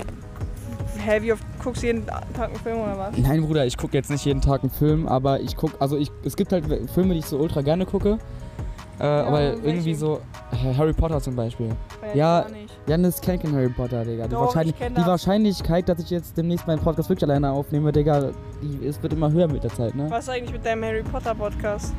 wie 1.21 1.31
oft 1.31 1.45
guckst 1.63 1.83
du 1.83 1.89
jeden 1.89 2.07
Tag 2.07 2.49
einen 2.49 2.57
Film 2.57 2.79
oder 2.81 2.97
was? 2.97 3.19
Nein, 3.19 3.43
Bruder, 3.43 3.67
ich 3.67 3.77
gucke 3.77 3.95
jetzt 3.99 4.09
nicht 4.09 4.25
jeden 4.25 4.41
Tag 4.41 4.63
einen 4.63 4.71
Film, 4.71 5.07
aber 5.07 5.41
ich 5.41 5.55
gucke, 5.55 5.79
also 5.79 5.99
ich, 5.99 6.11
es 6.25 6.37
gibt 6.37 6.53
halt 6.53 6.65
Filme, 6.95 7.13
die 7.13 7.19
ich 7.19 7.27
so 7.27 7.37
ultra 7.37 7.61
gerne 7.61 7.85
gucke. 7.85 8.19
Äh, 8.99 9.05
aber 9.05 9.41
welche? 9.41 9.63
irgendwie 9.63 9.95
so 9.95 10.23
äh, 10.53 10.75
Harry 10.75 10.95
Potter 10.95 11.21
zum 11.21 11.37
Beispiel. 11.37 11.69
Ja. 12.15 12.47
Janis 12.87 13.21
kennt 13.21 13.43
keinen 13.43 13.55
Harry 13.55 13.69
Potter, 13.69 14.07
Digga. 14.07 14.25
Die, 14.25 14.31
Doch, 14.31 14.47
Wahrscheinlich, 14.47 14.75
ich 14.77 14.81
kenn 14.81 14.95
die. 14.95 15.05
Wahrscheinlichkeit, 15.05 15.87
dass 15.87 15.99
ich 15.99 16.09
jetzt 16.09 16.39
demnächst 16.39 16.67
meinen 16.67 16.81
Podcast 16.81 17.11
wirklich 17.11 17.29
alleine 17.29 17.51
aufnehme, 17.51 17.93
Digga, 17.93 18.31
die, 18.63 18.87
es 18.87 19.03
wird 19.03 19.13
immer 19.13 19.31
höher 19.31 19.49
mit 19.49 19.63
der 19.63 19.71
Zeit, 19.71 19.95
ne? 19.95 20.07
Was 20.09 20.25
ist 20.25 20.31
eigentlich 20.31 20.53
mit 20.53 20.65
deinem 20.65 20.83
Harry 20.83 21.03
Potter 21.03 21.35
Podcast? 21.35 21.93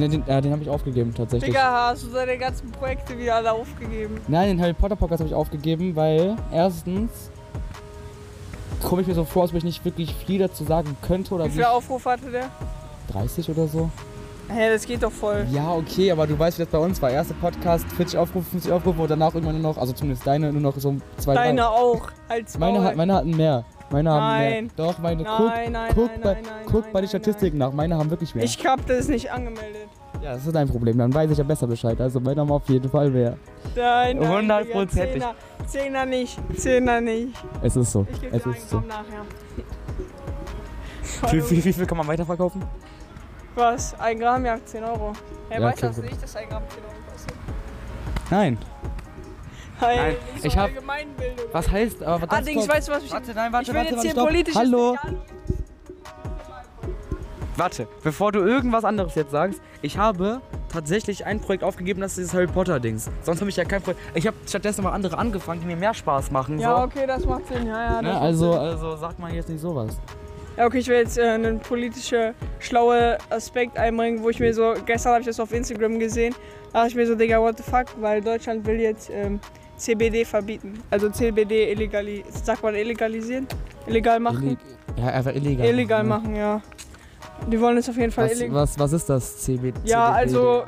Den, 0.00 0.10
den, 0.10 0.28
äh, 0.28 0.40
den 0.40 0.52
habe 0.52 0.62
ich 0.62 0.68
aufgegeben 0.70 1.14
tatsächlich. 1.14 1.50
Digga, 1.50 1.88
hast 1.90 2.04
du 2.04 2.08
deine 2.08 2.36
ganzen 2.38 2.70
Projekte 2.72 3.18
wieder 3.18 3.36
alle 3.36 3.52
aufgegeben? 3.52 4.20
Nein, 4.28 4.48
den 4.48 4.60
Harry 4.60 4.72
Potter 4.74 4.96
Podcast 4.96 5.20
habe 5.20 5.28
ich 5.28 5.34
aufgegeben, 5.34 5.94
weil 5.96 6.36
erstens 6.52 7.30
komme 8.82 9.02
ich 9.02 9.08
mir 9.08 9.14
so 9.14 9.24
vor, 9.24 9.42
als 9.42 9.50
ob 9.52 9.58
ich 9.58 9.64
nicht 9.64 9.84
wirklich 9.84 10.14
viel 10.14 10.38
dazu 10.38 10.64
sagen 10.64 10.96
könnte 11.02 11.34
oder 11.34 11.46
Wie 11.46 11.50
viele 11.50 11.70
Aufrufe 11.70 12.10
hatte 12.10 12.30
der? 12.30 12.48
30 13.12 13.50
oder 13.50 13.66
so. 13.66 13.90
Hä, 14.50 14.70
das 14.72 14.86
geht 14.86 15.02
doch 15.02 15.12
voll. 15.12 15.46
Ja, 15.52 15.74
okay, 15.74 16.10
aber 16.10 16.26
du 16.26 16.38
weißt, 16.38 16.58
wie 16.58 16.62
das 16.62 16.70
bei 16.72 16.78
uns 16.78 17.02
war. 17.02 17.10
Erster 17.10 17.34
Podcast, 17.34 17.84
40 17.96 18.18
Aufrufe, 18.18 18.48
50 18.50 18.72
Aufrufe 18.72 19.02
und 19.02 19.10
danach 19.10 19.34
irgendwann 19.34 19.60
nur 19.60 19.72
noch, 19.74 19.78
also 19.78 19.92
zumindest 19.92 20.26
deine, 20.26 20.50
nur 20.52 20.62
noch 20.62 20.76
so 20.78 20.96
zwei, 21.18 21.34
Deine 21.34 21.60
drei. 21.60 21.68
auch. 21.68 22.08
Als 22.28 22.58
Meine, 22.58 22.94
meine 22.96 23.14
hatten 23.14 23.36
mehr. 23.36 23.64
Meine 23.90 24.10
haben 24.10 24.38
mehr. 24.38 24.50
Nein. 24.50 24.70
Doch, 24.76 24.98
meine, 24.98 25.22
Nein, 25.22 25.34
guck, 25.36 25.46
nein, 25.72 25.92
guck, 25.94 26.10
nein, 26.10 26.20
bei, 26.22 26.32
nein, 26.34 26.42
nein, 26.44 26.62
guck 26.66 26.82
nein, 26.82 26.92
bei 26.92 27.00
den 27.00 27.04
nein, 27.04 27.08
Statistiken 27.08 27.58
nach. 27.58 27.72
Meine 27.72 27.96
haben 27.96 28.10
wirklich 28.10 28.34
mehr. 28.34 28.44
Ich 28.44 28.66
hab 28.66 28.86
das 28.86 29.08
nicht 29.08 29.30
angemeldet. 29.30 29.88
ja, 30.22 30.34
das 30.34 30.46
ist 30.46 30.54
dein 30.54 30.68
Problem. 30.68 30.98
Dann 30.98 31.12
weiß 31.14 31.30
ich 31.30 31.38
ja 31.38 31.44
besser 31.44 31.66
Bescheid. 31.66 31.98
Also 32.00 32.20
meine 32.20 32.40
haben 32.40 32.50
auf 32.50 32.68
jeden 32.68 32.90
Fall 32.90 33.08
mehr. 33.10 33.36
Nein, 33.74 34.18
nein, 34.18 34.28
Hundertprozentig. 34.28 35.14
Digga, 35.14 35.34
Zehner, 35.66 36.04
nicht. 36.06 36.38
Zehner 36.56 37.00
nicht. 37.00 37.34
Es 37.62 37.76
ist 37.76 37.92
so. 37.92 38.06
Ich 38.12 38.20
gebe 38.20 38.36
Es 38.36 38.44
ist 38.46 38.68
so. 38.70 38.78
Gramm 38.80 38.88
nachher. 38.88 39.24
Wie, 41.32 41.50
wie, 41.50 41.64
wie 41.64 41.72
viel 41.72 41.86
kann 41.86 41.98
man 41.98 42.06
weiterverkaufen? 42.06 42.62
Was? 43.54 43.98
Ein 43.98 44.18
Gramm, 44.20 44.44
ja, 44.44 44.58
10 44.64 44.84
Euro. 44.84 45.12
Hey, 45.48 45.60
Ja, 45.60 45.66
weißt 45.66 45.82
du 45.82 45.86
okay, 45.86 45.96
das 45.96 46.04
nicht, 46.10 46.22
dass 46.22 46.36
ein 46.36 46.48
Gramm 46.48 46.62
10 46.68 46.78
Euro 46.84 46.92
kostet? 47.12 47.34
Nein. 48.30 48.58
Nein, 49.80 50.16
ich 50.42 50.56
hab-. 50.56 50.70
Was 51.52 51.70
heißt, 51.70 52.02
aber 52.02 52.26
Ah, 52.32 52.40
Dings, 52.40 52.68
weißt 52.68 52.88
du, 52.88 52.92
was 52.92 53.04
ich... 53.04 53.12
Warte, 53.12 53.32
nein, 53.34 53.46
ich 53.46 53.52
warte, 53.52 53.68
will 53.68 53.74
warte, 53.76 53.88
jetzt 53.90 53.96
warte, 54.04 54.08
hier 54.08 54.24
politisch... 54.24 54.54
Hallo. 54.54 54.96
Warte, 57.56 57.88
bevor 58.04 58.30
du 58.30 58.38
irgendwas 58.40 58.84
anderes 58.84 59.16
jetzt 59.16 59.32
sagst, 59.32 59.60
ich 59.82 59.98
habe 59.98 60.40
tatsächlich 60.68 61.26
ein 61.26 61.40
Projekt 61.40 61.64
aufgegeben, 61.64 62.00
das 62.00 62.12
ist 62.12 62.18
dieses 62.18 62.34
Harry 62.34 62.46
Potter 62.46 62.78
Dings. 62.78 63.10
Sonst 63.22 63.40
habe 63.40 63.50
ich 63.50 63.56
ja 63.56 63.64
kein 63.64 63.82
Projekt. 63.82 64.00
Ich 64.14 64.26
habe 64.28 64.36
stattdessen 64.46 64.84
mal 64.84 64.92
andere 64.92 65.18
angefangen, 65.18 65.60
die 65.62 65.66
mir 65.66 65.74
mehr 65.76 65.92
Spaß 65.92 66.30
machen. 66.30 66.60
Ja, 66.60 66.76
so. 66.76 66.82
okay, 66.84 67.04
das 67.06 67.24
macht 67.24 67.48
Sinn. 67.48 67.66
Ja, 67.66 67.94
ja, 67.94 68.02
Ne, 68.02 68.16
also, 68.16 68.52
Sinn. 68.52 68.60
also 68.60 68.96
sagt 68.96 69.18
man 69.18 69.34
jetzt 69.34 69.48
nicht 69.48 69.60
sowas. 69.60 69.98
Ja, 70.56 70.66
okay, 70.66 70.78
ich 70.78 70.86
will 70.88 70.98
jetzt 70.98 71.18
äh, 71.18 71.22
einen 71.22 71.58
politischen, 71.58 72.34
schlauen 72.60 73.16
Aspekt 73.30 73.76
einbringen, 73.76 74.22
wo 74.22 74.28
ich 74.28 74.38
mir 74.38 74.54
so, 74.54 74.74
gestern 74.86 75.12
habe 75.12 75.20
ich 75.22 75.26
das 75.26 75.40
auf 75.40 75.52
Instagram 75.52 75.98
gesehen, 75.98 76.34
da 76.72 76.78
dachte 76.80 76.90
ich 76.90 76.94
mir 76.96 77.06
so, 77.06 77.14
Digga, 77.16 77.40
what 77.40 77.56
the 77.56 77.62
fuck, 77.64 77.86
weil 78.00 78.20
Deutschland 78.20 78.66
will 78.66 78.78
jetzt 78.80 79.10
ähm, 79.10 79.40
CBD 79.78 80.24
verbieten. 80.24 80.74
Also 80.90 81.08
CBD 81.10 81.70
illegali 81.72 82.24
sagt 82.30 82.62
man 82.62 82.74
illegalisieren? 82.74 83.46
Illegal 83.86 84.20
machen? 84.20 84.42
Illeg 84.42 84.58
ja, 84.96 85.06
einfach 85.06 85.34
illegal. 85.34 85.66
Illegal 85.66 86.02
ne? 86.02 86.08
machen, 86.08 86.36
ja. 86.36 86.60
Die 87.50 87.60
wollen 87.60 87.76
es 87.78 87.88
auf 87.88 87.96
jeden 87.96 88.10
Fall 88.12 88.26
Was, 88.26 88.32
illegal. 88.32 88.54
was, 88.62 88.78
was 88.78 88.92
ist 88.92 89.08
das 89.08 89.38
CBD? 89.38 89.78
Ja, 89.84 90.10
also 90.10 90.64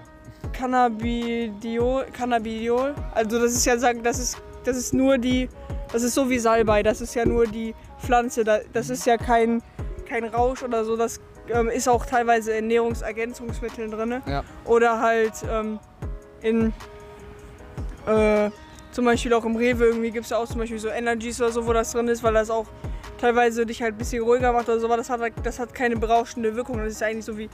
Cannabidiol, 0.52 2.06
Cannabidiol, 2.12 2.94
also 3.14 3.40
das 3.40 3.52
ist 3.52 3.66
ja 3.66 3.76
sagen, 3.78 4.02
das 4.02 4.18
ist 4.18 4.38
das 4.64 4.76
ist 4.76 4.94
nur 4.94 5.18
die 5.18 5.48
das 5.92 6.02
ist 6.02 6.14
so 6.14 6.30
wie 6.30 6.38
Salbei, 6.38 6.82
das 6.82 7.00
ist 7.00 7.14
ja 7.14 7.26
nur 7.26 7.46
die 7.46 7.74
Pflanze, 7.98 8.44
da- 8.44 8.60
das 8.72 8.88
ist 8.90 9.04
ja 9.06 9.16
kein 9.16 9.62
kein 10.08 10.24
Rausch 10.24 10.62
oder 10.62 10.84
so, 10.84 10.96
das 10.96 11.20
ähm, 11.52 11.68
ist 11.68 11.88
auch 11.88 12.06
teilweise 12.06 12.52
in 12.52 12.64
Ernährungsergänzungsmitteln 12.64 13.90
drin. 13.90 14.22
Ja. 14.26 14.44
Oder 14.64 15.00
halt 15.00 15.32
ähm, 15.50 15.78
in 16.42 16.72
äh, 18.06 18.50
zum 18.92 19.04
Beispiel 19.04 19.32
auch 19.34 19.44
im 19.44 19.56
Rewe 19.56 19.86
irgendwie 19.86 20.10
gibt 20.10 20.24
es 20.24 20.30
ja 20.30 20.38
auch 20.38 20.46
zum 20.46 20.58
Beispiel 20.58 20.78
so 20.78 20.88
Energies 20.88 21.40
oder 21.40 21.52
so, 21.52 21.66
wo 21.66 21.72
das 21.72 21.92
drin 21.92 22.08
ist, 22.08 22.22
weil 22.22 22.34
das 22.34 22.50
auch 22.50 22.66
teilweise 23.20 23.64
dich 23.66 23.82
halt 23.82 23.94
ein 23.94 23.98
bisschen 23.98 24.22
ruhiger 24.22 24.52
macht 24.52 24.68
oder 24.68 24.80
so, 24.80 24.86
aber 24.86 24.96
das 24.96 25.10
hat, 25.10 25.20
halt- 25.20 25.34
das 25.42 25.58
hat 25.58 25.74
keine 25.74 25.96
berauschende 25.96 26.54
Wirkung. 26.56 26.78
Das 26.78 26.92
ist 26.92 27.02
eigentlich 27.02 27.24
so 27.24 27.36
wie 27.36 27.48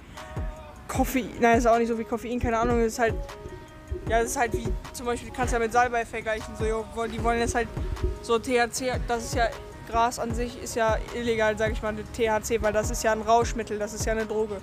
Koffein, 0.88 1.28
nein, 1.40 1.54
das 1.54 1.64
ist 1.64 1.66
auch 1.66 1.78
nicht 1.78 1.88
so 1.88 1.98
wie 1.98 2.04
Koffein, 2.04 2.38
keine 2.38 2.58
Ahnung, 2.58 2.78
das 2.82 2.92
ist 2.92 2.98
halt, 2.98 3.14
ja, 4.08 4.20
das 4.20 4.30
ist 4.30 4.38
halt 4.38 4.52
wie, 4.52 4.66
zum 4.92 5.06
Beispiel, 5.06 5.30
du 5.30 5.34
kannst 5.36 5.52
ja 5.52 5.58
mit 5.58 5.72
Salbei 5.72 6.04
vergleichen, 6.06 6.54
so, 6.58 6.64
jo, 6.64 6.84
die 7.12 7.22
wollen 7.22 7.40
jetzt 7.40 7.54
halt 7.54 7.68
so 8.22 8.38
THC, 8.38 8.92
das 9.08 9.24
ist 9.24 9.34
ja, 9.34 9.48
Gras 9.88 10.18
an 10.18 10.34
sich 10.34 10.60
ist 10.62 10.74
ja 10.74 10.96
illegal, 11.14 11.56
sag 11.58 11.72
ich 11.72 11.82
mal, 11.82 11.94
THC, 12.12 12.60
weil 12.62 12.72
das 12.72 12.90
ist 12.90 13.02
ja 13.04 13.12
ein 13.12 13.22
Rauschmittel, 13.22 13.78
das 13.78 13.94
ist 13.94 14.04
ja 14.04 14.12
eine 14.12 14.26
Droge. 14.26 14.56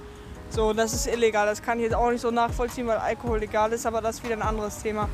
So, 0.49 0.73
das 0.73 0.93
ist 0.93 1.07
illegal, 1.07 1.45
das 1.47 1.61
kann 1.61 1.77
ich 1.79 1.85
jetzt 1.85 1.95
auch 1.95 2.11
nicht 2.11 2.21
so 2.21 2.29
nachvollziehen, 2.29 2.87
weil 2.87 2.97
Alkohol 2.97 3.39
legal 3.39 3.71
ist, 3.73 3.85
aber 3.85 4.01
das 4.01 4.17
ist 4.17 4.23
wieder 4.23 4.35
ein 4.35 4.41
anderes 4.41 4.81
Thema. 4.81 5.09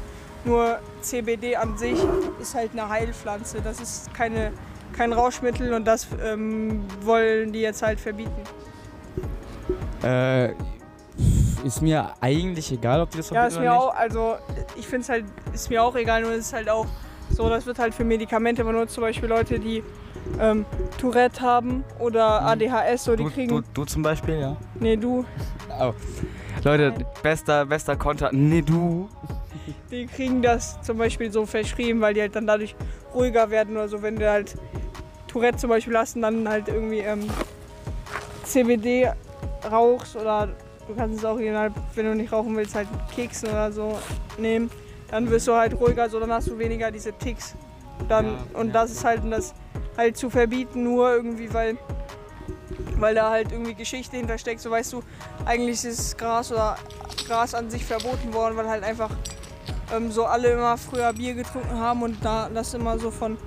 Nur 0.45 0.79
CBD 1.01 1.55
an 1.55 1.77
sich 1.77 1.97
ist 2.41 2.55
halt 2.55 2.71
eine 2.71 2.87
Heilpflanze, 2.89 3.61
das 3.61 3.79
ist 3.79 4.13
keine, 4.13 4.51
kein 4.93 5.11
Rauschmittel 5.13 5.73
und 5.73 5.85
das 5.85 6.07
ähm, 6.23 6.83
wollen 7.01 7.51
die 7.51 7.59
jetzt 7.61 7.81
halt 7.81 7.99
verbieten. 7.99 8.31
Äh, 10.03 10.53
ist 11.65 11.81
mir 11.81 12.13
eigentlich 12.21 12.71
egal, 12.71 13.01
ob 13.01 13.11
die 13.11 13.17
das 13.17 13.29
Ja, 13.31 13.49
verbieten 13.49 13.51
ist 13.51 13.57
oder 13.57 13.65
mir 13.69 13.71
nicht. 13.71 13.81
auch, 13.89 13.95
also 13.95 14.35
ich 14.77 14.87
finde 14.87 15.01
es 15.03 15.09
halt, 15.09 15.25
ist 15.53 15.69
mir 15.69 15.83
auch 15.83 15.95
egal, 15.95 16.21
nur 16.21 16.31
es 16.31 16.39
ist 16.47 16.53
halt 16.53 16.69
auch 16.69 16.85
so, 17.31 17.49
das 17.49 17.65
wird 17.65 17.77
halt 17.77 17.93
für 17.93 18.03
Medikamente 18.05 18.63
benutzt, 18.63 18.93
zum 18.95 19.01
Beispiel 19.01 19.27
Leute, 19.29 19.59
die 19.59 19.83
ähm, 20.39 20.65
Tourette 20.97 21.41
haben 21.41 21.83
oder 21.99 22.41
ADHS, 22.43 23.03
so 23.03 23.15
die 23.15 23.23
Du, 23.25 23.29
kriegen. 23.29 23.49
du, 23.49 23.61
du 23.73 23.85
zum 23.85 24.01
Beispiel, 24.01 24.39
ja. 24.39 24.55
Nee, 24.79 24.95
du, 24.95 25.25
Leute, 26.63 26.91
Nein. 26.95 27.05
bester, 27.21 27.65
bester 27.65 27.95
Konter. 27.97 28.29
Nee, 28.31 28.61
du. 28.61 29.07
Die 29.91 30.05
kriegen 30.05 30.41
das 30.41 30.81
zum 30.81 30.97
Beispiel 30.97 31.31
so 31.31 31.45
verschrieben, 31.45 32.01
weil 32.01 32.13
die 32.13 32.21
halt 32.21 32.35
dann 32.35 32.47
dadurch 32.47 32.75
ruhiger 33.13 33.49
werden 33.49 33.75
oder 33.75 33.87
so, 33.87 34.01
wenn 34.01 34.15
du 34.15 34.29
halt 34.29 34.55
Tourette 35.27 35.57
zum 35.57 35.69
Beispiel 35.69 35.97
hast 35.97 36.15
und 36.15 36.23
dann 36.23 36.47
halt 36.47 36.67
irgendwie 36.67 36.99
ähm, 36.99 37.27
CBD 38.43 39.11
rauchst 39.69 40.15
oder 40.15 40.49
du 40.87 40.95
kannst 40.95 41.19
es 41.19 41.25
auch 41.25 41.33
original, 41.33 41.71
wenn 41.95 42.05
du 42.05 42.15
nicht 42.15 42.31
rauchen 42.31 42.55
willst, 42.55 42.75
halt 42.75 42.87
Keksen 43.15 43.49
oder 43.49 43.71
so 43.71 43.97
nehmen, 44.37 44.69
dann 45.11 45.29
wirst 45.29 45.47
du 45.47 45.53
halt 45.53 45.79
ruhiger, 45.79 46.09
so 46.09 46.19
dann 46.19 46.31
hast 46.31 46.47
du 46.47 46.57
weniger 46.57 46.91
diese 46.91 47.13
Ticks. 47.13 47.55
Dann, 48.07 48.25
Ja, 48.25 48.59
und 48.59 48.67
ja. 48.67 48.73
das 48.73 48.91
ist 48.91 49.03
halt 49.03 49.21
das 49.29 49.53
halt 49.97 50.17
zu 50.17 50.29
verbieten, 50.29 50.83
nur 50.83 51.11
irgendwie, 51.11 51.53
weil, 51.53 51.77
weil 52.97 53.13
da 53.15 53.29
halt 53.29 53.51
irgendwie 53.51 53.73
Geschichte 53.73 54.17
hintersteckt. 54.17 54.61
So 54.61 54.71
weißt 54.71 54.93
du, 54.93 55.03
eigentlich 55.45 55.83
ist 55.83 56.17
Gras 56.17 56.51
oder 56.51 56.77
Gras 57.27 57.53
an 57.53 57.69
sich 57.69 57.85
verboten 57.85 58.33
worden, 58.33 58.55
weil 58.55 58.69
halt 58.69 58.83
einfach 58.83 59.11
ähm, 59.95 60.11
so 60.11 60.25
alle 60.25 60.49
immer 60.51 60.77
früher 60.77 61.11
Bier 61.13 61.33
getrunken 61.33 61.77
haben 61.79 62.01
und 62.03 62.17
da 62.23 62.49
das 62.53 62.73
immer 62.73 62.97
so 62.99 63.11
von 63.11 63.37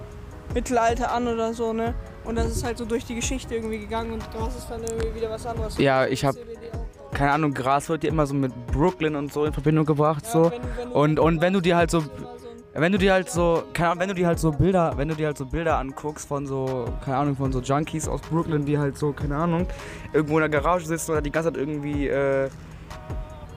Mittelalter 0.55 1.13
an 1.13 1.27
oder 1.29 1.55
so, 1.55 1.73
ne? 1.73 1.95
Und 2.25 2.37
das 2.37 2.47
ist 2.49 2.65
halt 2.65 2.79
so 2.79 2.85
durch 2.85 3.05
die 3.05 3.15
Geschichte 3.15 3.55
irgendwie 3.55 3.79
gegangen 3.79 4.13
und 4.13 4.31
Gras 4.33 4.55
ist 4.57 4.69
dann 4.71 4.83
irgendwie 4.83 5.15
wieder 5.17 5.31
was 5.31 5.47
anderes. 5.47 5.79
Ja, 5.79 6.07
ich 6.07 6.25
hab- 6.25 6.35
CBD 6.35 6.59
auch. 6.73 7.11
Keine 7.15 7.33
Ahnung, 7.33 7.53
Gras 7.53 7.89
wird 7.89 8.03
dir 8.05 8.09
immer 8.09 8.27
so 8.27 8.35
mit 8.35 8.53
Brooklyn 8.69 9.17
und 9.17 9.33
so 9.33 9.45
in 9.45 9.53
Verbindung 9.53 9.85
gebracht. 9.85 10.25
Ja, 10.27 10.31
so. 10.31 10.51
wenn 10.51 10.61
wenn 10.77 10.89
Und- 10.93 11.19
und 11.19 11.41
wenn 11.41 11.53
du 11.53 11.61
dir 11.61 11.77
halt 11.77 11.91
so- 11.91 12.05
Wenn 12.75 12.91
du 12.91 12.97
dir 12.97 13.13
halt 13.13 13.29
so, 13.29 13.65
keine 13.75 13.91
Ahnung, 13.91 14.01
wenn 14.01 14.09
du 14.09 14.15
dir 14.15 14.27
halt 14.27 14.39
so 14.39 14.51
Bilder, 14.51 14.95
wenn 14.97 15.07
du 15.07 15.15
dir 15.15 15.27
halt 15.27 15.37
so 15.37 15.45
Bilder 15.45 15.77
anguckst 15.77 16.27
von 16.27 16.47
so, 16.47 16.87
keine 17.05 17.19
Ahnung, 17.19 17.37
von 17.37 17.53
so 17.53 17.61
Junkies 17.61 18.09
aus 18.09 18.23
Brooklyn, 18.23 18.65
die 18.65 18.79
halt 18.79 18.97
so, 18.97 19.13
keine 19.13 19.37
Ahnung, 19.37 19.67
irgendwo 20.15 20.39
in 20.39 20.41
der 20.41 20.49
Garage 20.49 20.87
sitzen 20.87 21.11
oder 21.11 21.21
die 21.21 21.31
ganze 21.31 21.51
Zeit 21.53 21.59
irgendwie 21.61 22.09
äh, 22.09 22.49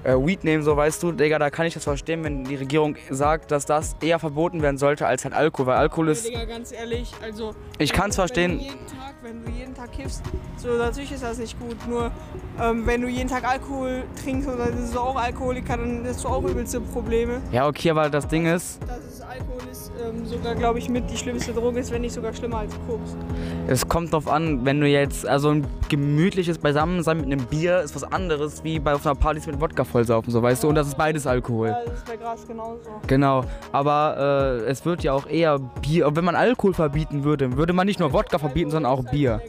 äh, 0.06 0.14
Weed 0.16 0.44
nehmen, 0.44 0.64
so 0.64 0.78
weißt 0.78 1.02
du, 1.04 1.12
Digga, 1.12 1.40
da 1.40 1.50
kann 1.50 1.66
ich 1.66 1.74
das 1.74 1.84
verstehen, 1.84 2.24
wenn 2.24 2.44
die 2.46 2.56
Regierung 2.56 2.96
sagt, 3.10 3.52
dass 3.52 3.66
das 3.66 3.96
eher 4.02 4.20
verboten 4.20 4.62
werden 4.62 4.78
sollte 4.78 5.08
als 5.08 5.24
halt 5.26 5.34
Alkohol, 5.34 5.68
weil 5.68 5.78
Alkohol 5.78 6.10
ist, 6.10 6.28
Digga, 6.28 6.46
ganz 6.46 6.72
ehrlich, 6.72 7.12
also. 7.22 7.54
ich 7.80 7.92
kann's 7.92 8.16
du- 8.16 8.22
verstehen. 8.22 8.60
Jeden 8.60 8.86
Tag, 8.88 9.16
wenn 9.24 9.44
du 9.44 9.52
jeden 9.52 9.74
Tag 9.74 9.92
kiffst, 9.92 10.22
so 10.58 10.70
natürlich 10.70 11.12
ist 11.12 11.24
das 11.24 11.38
nicht 11.40 11.60
gut. 11.60 11.76
Nur 11.90 12.12
ähm, 12.62 12.86
wenn 12.86 13.02
du 13.02 13.08
jeden 13.08 13.28
Tag 13.30 13.44
Alkohol 13.44 14.04
trinkst 14.24 14.48
oder 14.48 14.68
bist 14.68 14.94
du 14.96 15.00
auch 15.00 15.16
Alkoholiker, 15.16 15.78
dann 15.78 16.04
hast 16.08 16.24
du 16.24 16.28
auch 16.30 16.44
übelste 16.44 16.80
Probleme. 16.80 17.42
Ja, 17.52 17.68
okay, 17.68 17.90
aber 17.90 18.10
das 18.10 18.28
Ding 18.28 18.46
ist, 18.46 18.80
Das 18.88 19.00
ist 19.00 19.22
Alkohol 19.22 19.70
ist 19.72 19.92
ähm, 20.02 20.26
sogar, 20.26 20.56
glaube 20.56 20.80
ich, 20.80 20.88
mit 20.90 21.10
die 21.10 21.18
schlimmste 21.18 21.52
Droge 21.54 21.80
ist, 21.80 21.92
wenn 21.92 22.02
nicht 22.02 22.14
sogar 22.14 22.34
schlimmer 22.34 22.60
als 22.60 22.74
Koks. 22.88 23.16
es 23.68 23.88
kommt 23.88 24.14
drauf 24.14 24.28
an, 24.28 24.64
wenn 24.66 24.80
du 24.80 24.88
jetzt, 24.88 25.26
also 25.28 25.50
ein 25.50 25.66
gemütliches 25.90 26.58
Beisammensein 26.60 27.18
mit 27.18 27.26
einem 27.26 27.46
Bier 27.46 27.82
ist 27.82 27.96
was 27.96 28.04
anderes, 28.04 28.64
wie 28.64 28.80
bei 28.80 28.94
auf 28.94 29.06
einer 29.06 29.16
Party 29.16 29.42
mit 29.50 29.60
Wodka 29.60 29.84
vollsaufen, 29.96 30.30
so 30.30 30.42
weißt 30.42 30.62
du, 30.64 30.68
und 30.68 30.76
das 30.76 30.88
ist 30.88 30.98
beides 30.98 31.26
Alkohol. 31.26 31.70
Ja, 31.70 31.80
das 31.86 32.00
ist 32.00 32.06
bei 32.06 32.18
Gras 32.18 32.46
genauso. 32.46 32.90
Genau, 33.08 33.46
aber 33.72 34.60
äh, 34.66 34.70
es 34.70 34.86
wird 34.86 35.04
ja 35.04 35.14
auch 35.14 35.26
eher 35.26 35.58
Bier. 35.58 36.14
Wenn 36.14 36.26
man 36.26 36.36
Alkohol 36.36 36.74
verbieten 36.74 37.24
würde, 37.24 37.56
würde 37.56 37.72
man 37.72 37.88
nicht 37.88 38.02
nur 38.02 38.12
Wodka 38.12 38.38
verbieten, 38.38 38.72
sondern 38.72 38.92
auch 38.92 39.10
Bier. 39.10 39.40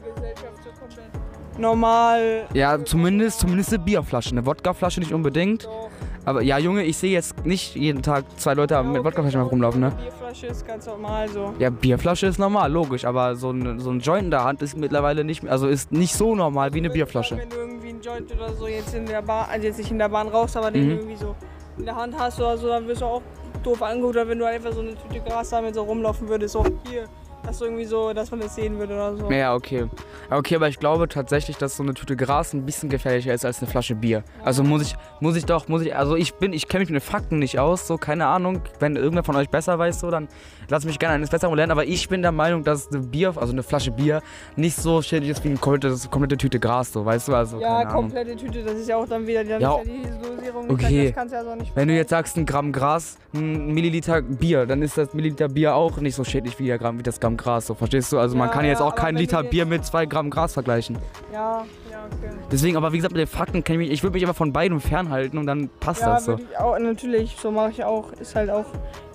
Normal. 1.59 2.45
Ja, 2.55 2.85
zumindest, 2.85 3.41
zumindest 3.41 3.73
eine 3.73 3.83
Bierflasche. 3.83 4.31
Eine 4.31 4.47
Wodkaflasche 4.47 5.01
nicht 5.01 5.13
unbedingt. 5.13 5.65
Doch. 5.65 5.91
Aber 6.25 6.43
ja, 6.43 6.59
Junge, 6.59 6.85
ich 6.85 6.97
sehe 6.97 7.13
jetzt 7.13 7.45
nicht 7.45 7.75
jeden 7.75 8.03
Tag 8.03 8.25
zwei 8.37 8.55
Leute 8.55 8.75
Ja, 8.75 8.83
mit 8.83 8.99
okay, 8.99 9.05
Wodkaflaschen 9.07 9.41
doch, 9.41 9.51
rumlaufen, 9.51 9.81
ne? 9.81 9.93
Bierflasche 9.99 10.47
ist 10.47 10.67
ganz 10.67 10.87
normal 10.87 11.29
so. 11.29 11.55
Ja, 11.59 11.71
Bierflasche 11.71 12.27
ist 12.27 12.39
normal, 12.39 12.71
logisch, 12.71 13.05
aber 13.05 13.37
so 13.37 13.51
ein, 13.51 13.81
so 13.81 13.91
ein 13.91 14.01
Joint 14.01 14.25
in 14.25 14.31
der 14.31 14.45
Hand 14.45 14.61
ist 14.61 14.77
mittlerweile 14.77 15.25
nicht 15.25 15.43
mehr, 15.43 15.53
also 15.53 15.67
ist 15.67 15.93
nicht 15.93 16.15
so 16.15 16.35
normal 16.35 16.75
wie 16.75 16.79
eine 16.79 16.91
Bierflasche. 16.91 17.39
Wenn 17.39 17.51
du 17.51 17.76
Joint 18.07 18.33
oder 18.33 18.53
so 18.55 18.69
jetzt 18.69 18.95
in 18.95 19.05
der 19.05 19.21
Bahn, 19.21 19.47
also 19.51 19.67
jetzt 19.67 19.79
nicht 19.79 19.91
in 19.91 19.99
der 19.99 20.09
Bahn 20.09 20.29
rauchst, 20.29 20.57
aber 20.57 20.71
den 20.71 20.85
Mhm. 20.85 20.91
irgendwie 20.99 21.17
so 21.17 21.35
in 21.77 21.85
der 21.85 21.97
Hand 21.97 22.15
hast 22.17 22.39
oder 22.39 22.57
so, 22.57 22.69
dann 22.69 22.87
wirst 22.87 23.01
du 23.03 23.07
auch 23.07 23.23
doof 23.65 23.83
angeguckt, 23.83 24.17
oder 24.17 24.29
wenn 24.29 24.39
du 24.39 24.47
einfach 24.47 24.73
so 24.73 24.81
eine 24.81 24.95
Tüte 24.95 25.21
Gras 25.21 25.51
damit 25.51 25.75
so 25.75 25.83
rumlaufen 25.83 26.29
würdest, 26.29 26.53
so 26.53 26.65
hier, 26.89 27.07
dass 27.47 27.59
du 27.59 27.65
irgendwie 27.67 27.85
so, 27.85 28.13
dass 28.13 28.31
man 28.31 28.41
das 28.41 28.55
sehen 28.55 28.79
würde 28.79 28.95
oder 28.95 29.17
so. 29.17 29.31
Ja, 29.31 29.55
okay. 29.55 29.87
Okay, 30.31 30.57
aber 30.57 30.69
ich 30.69 30.79
glaube 30.79 31.09
tatsächlich, 31.09 31.57
dass 31.57 31.77
so 31.77 31.83
eine 31.83 31.95
Tüte 31.95 32.17
Gras 32.17 32.53
ein 32.53 32.65
bisschen 32.67 32.89
gefährlicher 32.89 33.33
ist 33.33 33.45
als 33.45 33.61
eine 33.63 33.71
Flasche 33.71 33.95
Bier. 33.95 34.25
Also 34.45 34.63
muss 34.65 34.83
ich, 34.83 34.95
muss 35.21 35.37
ich 35.37 35.45
doch, 35.47 35.69
muss 35.69 35.83
ich, 35.83 35.95
also 35.95 36.17
ich 36.17 36.35
bin, 36.35 36.53
ich 36.53 36.69
kenne 36.69 36.81
mich 36.83 36.91
mit 36.91 37.01
den 37.03 37.07
Fakten 37.07 37.39
nicht 37.39 37.59
aus, 37.59 37.87
so 37.87 37.97
keine 37.97 38.27
Ahnung. 38.27 38.61
Wenn 38.81 38.97
irgendwer 38.97 39.25
von 39.25 39.37
euch 39.37 39.49
besser 39.49 39.79
weiß, 39.79 40.01
so, 40.01 40.11
dann 40.11 40.29
lasst 40.69 40.87
mich 40.87 40.99
gerne 40.99 41.15
eines 41.15 41.31
Besseren 41.31 41.55
lernen. 41.55 41.73
Aber 41.73 41.85
ich 41.85 42.09
bin 42.09 42.23
der 42.23 42.33
Meinung, 42.33 42.65
dass 42.65 42.89
eine 42.89 43.01
Bier, 43.01 43.35
also 43.37 43.53
eine 43.53 43.63
Flasche 43.63 43.91
Bier, 43.93 44.21
nicht 44.57 44.77
so 44.77 45.01
schädlich 45.03 45.31
ist 45.31 45.45
wie 45.45 45.49
eine 45.49 45.59
komplette, 45.59 45.89
eine 45.89 46.11
komplette 46.11 46.37
Tüte 46.37 46.59
Gras, 46.59 46.93
so, 46.93 47.05
weißt 47.05 47.29
du? 47.29 47.35
Also, 47.35 47.61
ja, 47.61 47.79
keine 47.79 47.91
Ahnung. 47.91 48.03
komplette 48.03 48.37
Tüte, 48.37 48.63
das 48.63 48.75
ist 48.75 48.89
ja 48.89 48.97
auch 48.97 49.09
dann 49.09 49.27
wieder 49.27 49.45
dann 49.45 49.61
Ja, 49.61 49.79
die 49.85 50.03
Dosierung. 50.23 50.71
okay. 50.71 51.07
Das 51.07 51.15
kannst 51.15 51.33
du 51.33 51.39
ja 51.39 51.45
so 51.45 51.55
nicht 51.55 51.75
Wenn 51.77 51.89
du 51.89 51.95
jetzt 51.95 52.11
sagst, 52.11 52.37
ein 52.37 52.47
Gramm 52.47 52.73
Gras, 52.73 53.19
ein 53.35 53.73
Milliliter 53.73 54.23
Bier, 54.23 54.67
dann 54.67 54.83
ist 54.83 54.99
das 54.99 55.15
Milliliter 55.15 55.49
Bier 55.49 55.75
auch 55.75 55.99
nicht 55.99 56.15
so 56.15 56.25
schädlich 56.25 56.59
wie, 56.59 56.67
der 56.67 56.79
Gramm, 56.79 56.99
wie 56.99 57.03
das 57.03 57.21
Gramm 57.21 57.36
Gras, 57.37 57.67
so, 57.67 57.75
verstehst 57.75 58.13
du? 58.13 58.19
Also 58.19 58.37
man 58.37 58.49
Ja, 58.49 58.55
kann 58.55 58.65
jetzt 58.65 58.81
auch 58.83 58.95
wenn 59.03 59.17
Liter 59.17 59.43
Bier 59.43 59.67
mit 59.67 59.85
zwei 59.85 60.07
Gramm 60.07 60.31
Gras 60.31 60.53
vergleichen. 60.55 60.99
Ja, 61.33 61.65
ja, 61.91 62.05
okay. 62.07 62.35
Deswegen, 62.51 62.77
aber 62.77 62.93
wie 62.93 62.97
gesagt, 62.99 63.13
mit 63.15 63.21
den 63.21 63.27
Fakten 63.27 63.63
kenne 63.65 63.83
ich 63.83 63.89
mich, 63.89 63.95
ich 63.99 64.03
würde 64.03 64.15
mich 64.15 64.23
immer 64.23 64.35
von 64.35 64.53
beidem 64.53 64.81
fernhalten 64.81 65.39
und 65.39 65.47
dann 65.47 65.69
passt 65.81 66.03
Ja, 66.03 66.15
das 66.15 66.25
so. 66.25 66.35
ich 66.39 66.59
auch, 66.59 66.79
natürlich, 66.79 67.37
so 67.41 67.51
mache 67.51 67.71
ich 67.71 67.85
auch. 67.85 68.13
Ist 68.13 68.35
halt 68.35 68.51
auch 68.51 68.67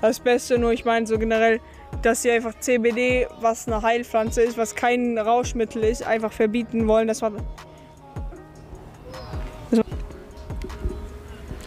das 0.01 0.19
Beste, 0.19 0.57
nur 0.57 0.71
ich 0.71 0.85
meine 0.85 1.05
so 1.07 1.17
generell, 1.17 1.59
dass 2.01 2.21
sie 2.21 2.31
einfach 2.31 2.53
CBD, 2.59 3.27
was 3.41 3.67
eine 3.67 3.81
Heilpflanze 3.81 4.41
ist, 4.41 4.57
was 4.57 4.75
kein 4.75 5.17
Rauschmittel 5.17 5.83
ist, 5.83 6.03
einfach 6.05 6.31
verbieten 6.31 6.87
wollen. 6.87 7.07
Das 7.07 7.21
war 7.21 7.31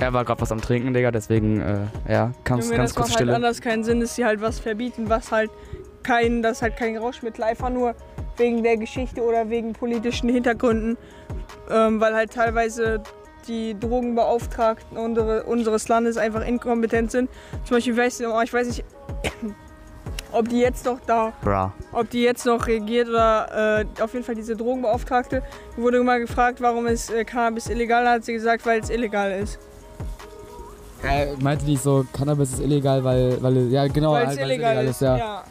Er 0.01 0.13
war 0.13 0.25
gerade 0.25 0.41
was 0.41 0.51
am 0.51 0.61
Trinken, 0.61 0.93
Digga, 0.93 1.11
deswegen, 1.13 1.61
äh, 1.61 1.87
ja, 2.09 2.33
ganz, 2.43 2.67
Junge, 2.67 2.77
ganz 2.79 2.91
das 2.91 2.97
kurz 2.97 3.09
macht 3.09 3.17
halt 3.19 3.27
Stille. 3.29 3.35
anders 3.37 3.61
keinen 3.61 3.85
Sinn, 3.85 4.01
dass 4.01 4.17
sie 4.17 4.25
halt 4.25 4.41
was 4.43 4.59
verbieten, 4.59 5.09
was 5.09 5.31
halt 5.31 5.51
kein, 6.05 6.43
das 6.43 6.63
halt 6.63 6.77
kein 6.77 6.97
Rauschmittel, 6.97 7.43
einfach 7.43 7.71
nur 7.71 7.95
wegen 8.37 8.63
der 8.63 8.77
Geschichte 8.77 9.23
oder 9.23 9.49
wegen 9.51 9.73
politischen 9.73 10.29
Hintergründen, 10.29 10.97
ähm, 11.71 12.01
weil 12.01 12.15
halt 12.15 12.33
teilweise 12.33 13.03
die 13.49 13.79
Drogenbeauftragten 13.79 14.97
unsere, 14.97 15.43
unseres 15.45 15.89
Landes 15.89 16.17
einfach 16.17 16.47
inkompetent 16.47 17.11
sind. 17.11 17.29
Zum 17.65 17.77
Beispiel, 17.77 17.93
ich 17.95 17.99
weiß, 17.99 18.21
nicht- 18.21 18.29
ich 18.45 18.53
weiß 18.53 18.67
nicht, 18.69 18.85
ob 20.33 20.49
die 20.49 20.59
jetzt 20.61 20.85
noch 20.85 20.99
da 21.07 21.33
Bra. 21.43 21.73
ob 21.93 22.11
die 22.11 22.23
jetzt 22.23 22.45
noch 22.47 22.67
regiert 22.67 23.09
oder 23.09 23.85
äh, 23.99 24.03
auf 24.03 24.13
jeden 24.15 24.25
Fall 24.25 24.35
diese 24.35 24.57
Drogenbeauftragte. 24.57 25.43
Wurde 25.77 26.03
mal 26.03 26.19
gefragt, 26.21 26.61
warum 26.61 26.87
ist 26.87 27.11
äh, 27.13 27.25
Cannabis 27.25 27.69
illegal, 27.69 28.09
hat 28.09 28.25
sie 28.25 28.33
gesagt, 28.33 28.65
weil 28.67 28.81
es 28.81 28.91
illegal 28.91 29.31
ist. 29.31 29.59
Äh, 31.05 31.35
meinte 31.41 31.67
die 31.67 31.77
so, 31.77 32.05
Cannabis 32.13 32.55
ist 32.55 32.61
illegal, 32.61 33.05
weil, 33.05 33.41
weil 33.43 33.69
ja 33.71 33.87
genau, 33.87 34.13
weil 34.13 34.27
halt, 34.27 34.39
es 34.39 34.45
illegal, 34.45 34.85
ist. 34.87 35.01
ja. 35.03 35.17
ja. 35.19 35.45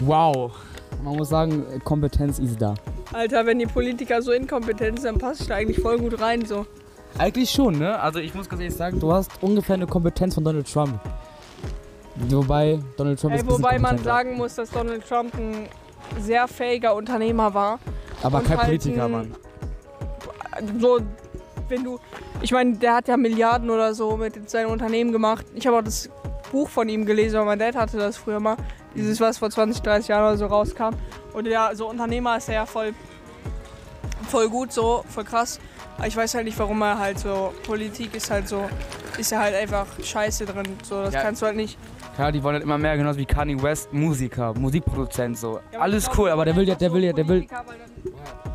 Wow. 0.00 0.52
Man 1.02 1.16
muss 1.16 1.28
sagen, 1.28 1.64
Kompetenz 1.84 2.38
ist 2.38 2.60
da. 2.60 2.74
Alter, 3.12 3.46
wenn 3.46 3.58
die 3.58 3.66
Politiker 3.66 4.22
so 4.22 4.32
inkompetent 4.32 5.00
sind, 5.00 5.14
dann 5.14 5.18
passe 5.18 5.42
ich 5.42 5.48
da 5.48 5.56
eigentlich 5.56 5.80
voll 5.80 5.98
gut 5.98 6.20
rein 6.20 6.44
so. 6.44 6.66
Eigentlich 7.18 7.50
schon, 7.50 7.78
ne? 7.78 7.98
Also 7.98 8.18
ich 8.18 8.34
muss 8.34 8.48
ganz 8.48 8.60
ehrlich 8.60 8.76
sagen, 8.76 9.00
du 9.00 9.12
hast 9.12 9.30
ungefähr 9.42 9.74
eine 9.74 9.86
Kompetenz 9.86 10.34
von 10.34 10.44
Donald 10.44 10.70
Trump. 10.70 11.00
Wobei 12.28 12.78
Donald 12.96 13.20
Trump 13.20 13.34
ist 13.34 13.40
Ey, 13.40 13.44
ein 13.44 13.46
bisschen 13.46 13.62
wobei 13.62 13.78
man 13.78 13.98
sagen 13.98 14.36
muss, 14.36 14.54
dass 14.54 14.70
Donald 14.70 15.06
Trump 15.06 15.34
ein 15.34 15.68
sehr 16.18 16.48
fähiger 16.48 16.94
Unternehmer 16.94 17.52
war. 17.52 17.78
Aber 18.22 18.40
kein 18.40 18.56
halt 18.56 18.68
Politiker, 18.68 19.08
Mann. 19.08 19.34
So, 20.78 21.00
wenn 21.68 21.84
du. 21.84 21.98
Ich 22.42 22.52
meine, 22.52 22.76
der 22.76 22.96
hat 22.96 23.08
ja 23.08 23.16
Milliarden 23.16 23.70
oder 23.70 23.94
so 23.94 24.16
mit 24.16 24.48
seinem 24.48 24.70
Unternehmen 24.70 25.12
gemacht. 25.12 25.44
Ich 25.54 25.66
habe 25.66 25.78
auch 25.78 25.82
das 25.82 26.08
Buch 26.56 26.70
von 26.70 26.88
ihm 26.88 27.04
gelesen, 27.04 27.38
weil 27.38 27.44
mein 27.44 27.58
Dad 27.58 27.74
hatte 27.76 27.98
das 27.98 28.16
früher 28.16 28.40
mal. 28.40 28.56
Dieses, 28.94 29.20
was 29.20 29.36
vor 29.36 29.50
20, 29.50 29.82
30 29.82 30.08
Jahren 30.08 30.22
oder 30.28 30.38
so 30.38 30.46
rauskam. 30.46 30.94
Und 31.34 31.46
ja, 31.46 31.74
so 31.74 31.90
Unternehmer 31.90 32.38
ist 32.38 32.48
er 32.48 32.54
ja 32.54 32.66
voll, 32.66 32.94
voll 34.30 34.48
gut, 34.48 34.72
so, 34.72 35.04
voll 35.06 35.24
krass. 35.24 35.60
Aber 35.98 36.06
ich 36.06 36.16
weiß 36.16 36.34
halt 36.34 36.46
nicht, 36.46 36.58
warum 36.58 36.80
er 36.80 36.98
halt 36.98 37.18
so. 37.18 37.52
Politik 37.66 38.14
ist 38.14 38.30
halt 38.30 38.48
so. 38.48 38.68
Ist 39.18 39.32
er 39.32 39.40
halt 39.40 39.54
einfach 39.54 39.86
scheiße 40.02 40.46
drin. 40.46 40.66
So, 40.82 41.02
das 41.02 41.12
Ja. 41.12 41.22
kannst 41.22 41.42
du 41.42 41.46
halt 41.46 41.56
nicht. 41.56 41.78
Ja, 42.18 42.32
die 42.32 42.42
wollen 42.42 42.54
halt 42.54 42.64
immer 42.64 42.78
mehr, 42.78 42.96
genauso 42.96 43.18
wie 43.18 43.26
Kanye 43.26 43.62
West, 43.62 43.92
Musiker, 43.92 44.54
Musikproduzent, 44.54 45.36
so. 45.36 45.60
Ja, 45.72 45.80
Alles 45.80 46.08
cool, 46.16 46.30
aber 46.30 46.46
der 46.46 46.56
will 46.56 46.66
ja, 46.66 46.74
der 46.74 46.90
will 46.92 47.04
ja, 47.04 47.12
der 47.12 47.28
will, 47.28 47.46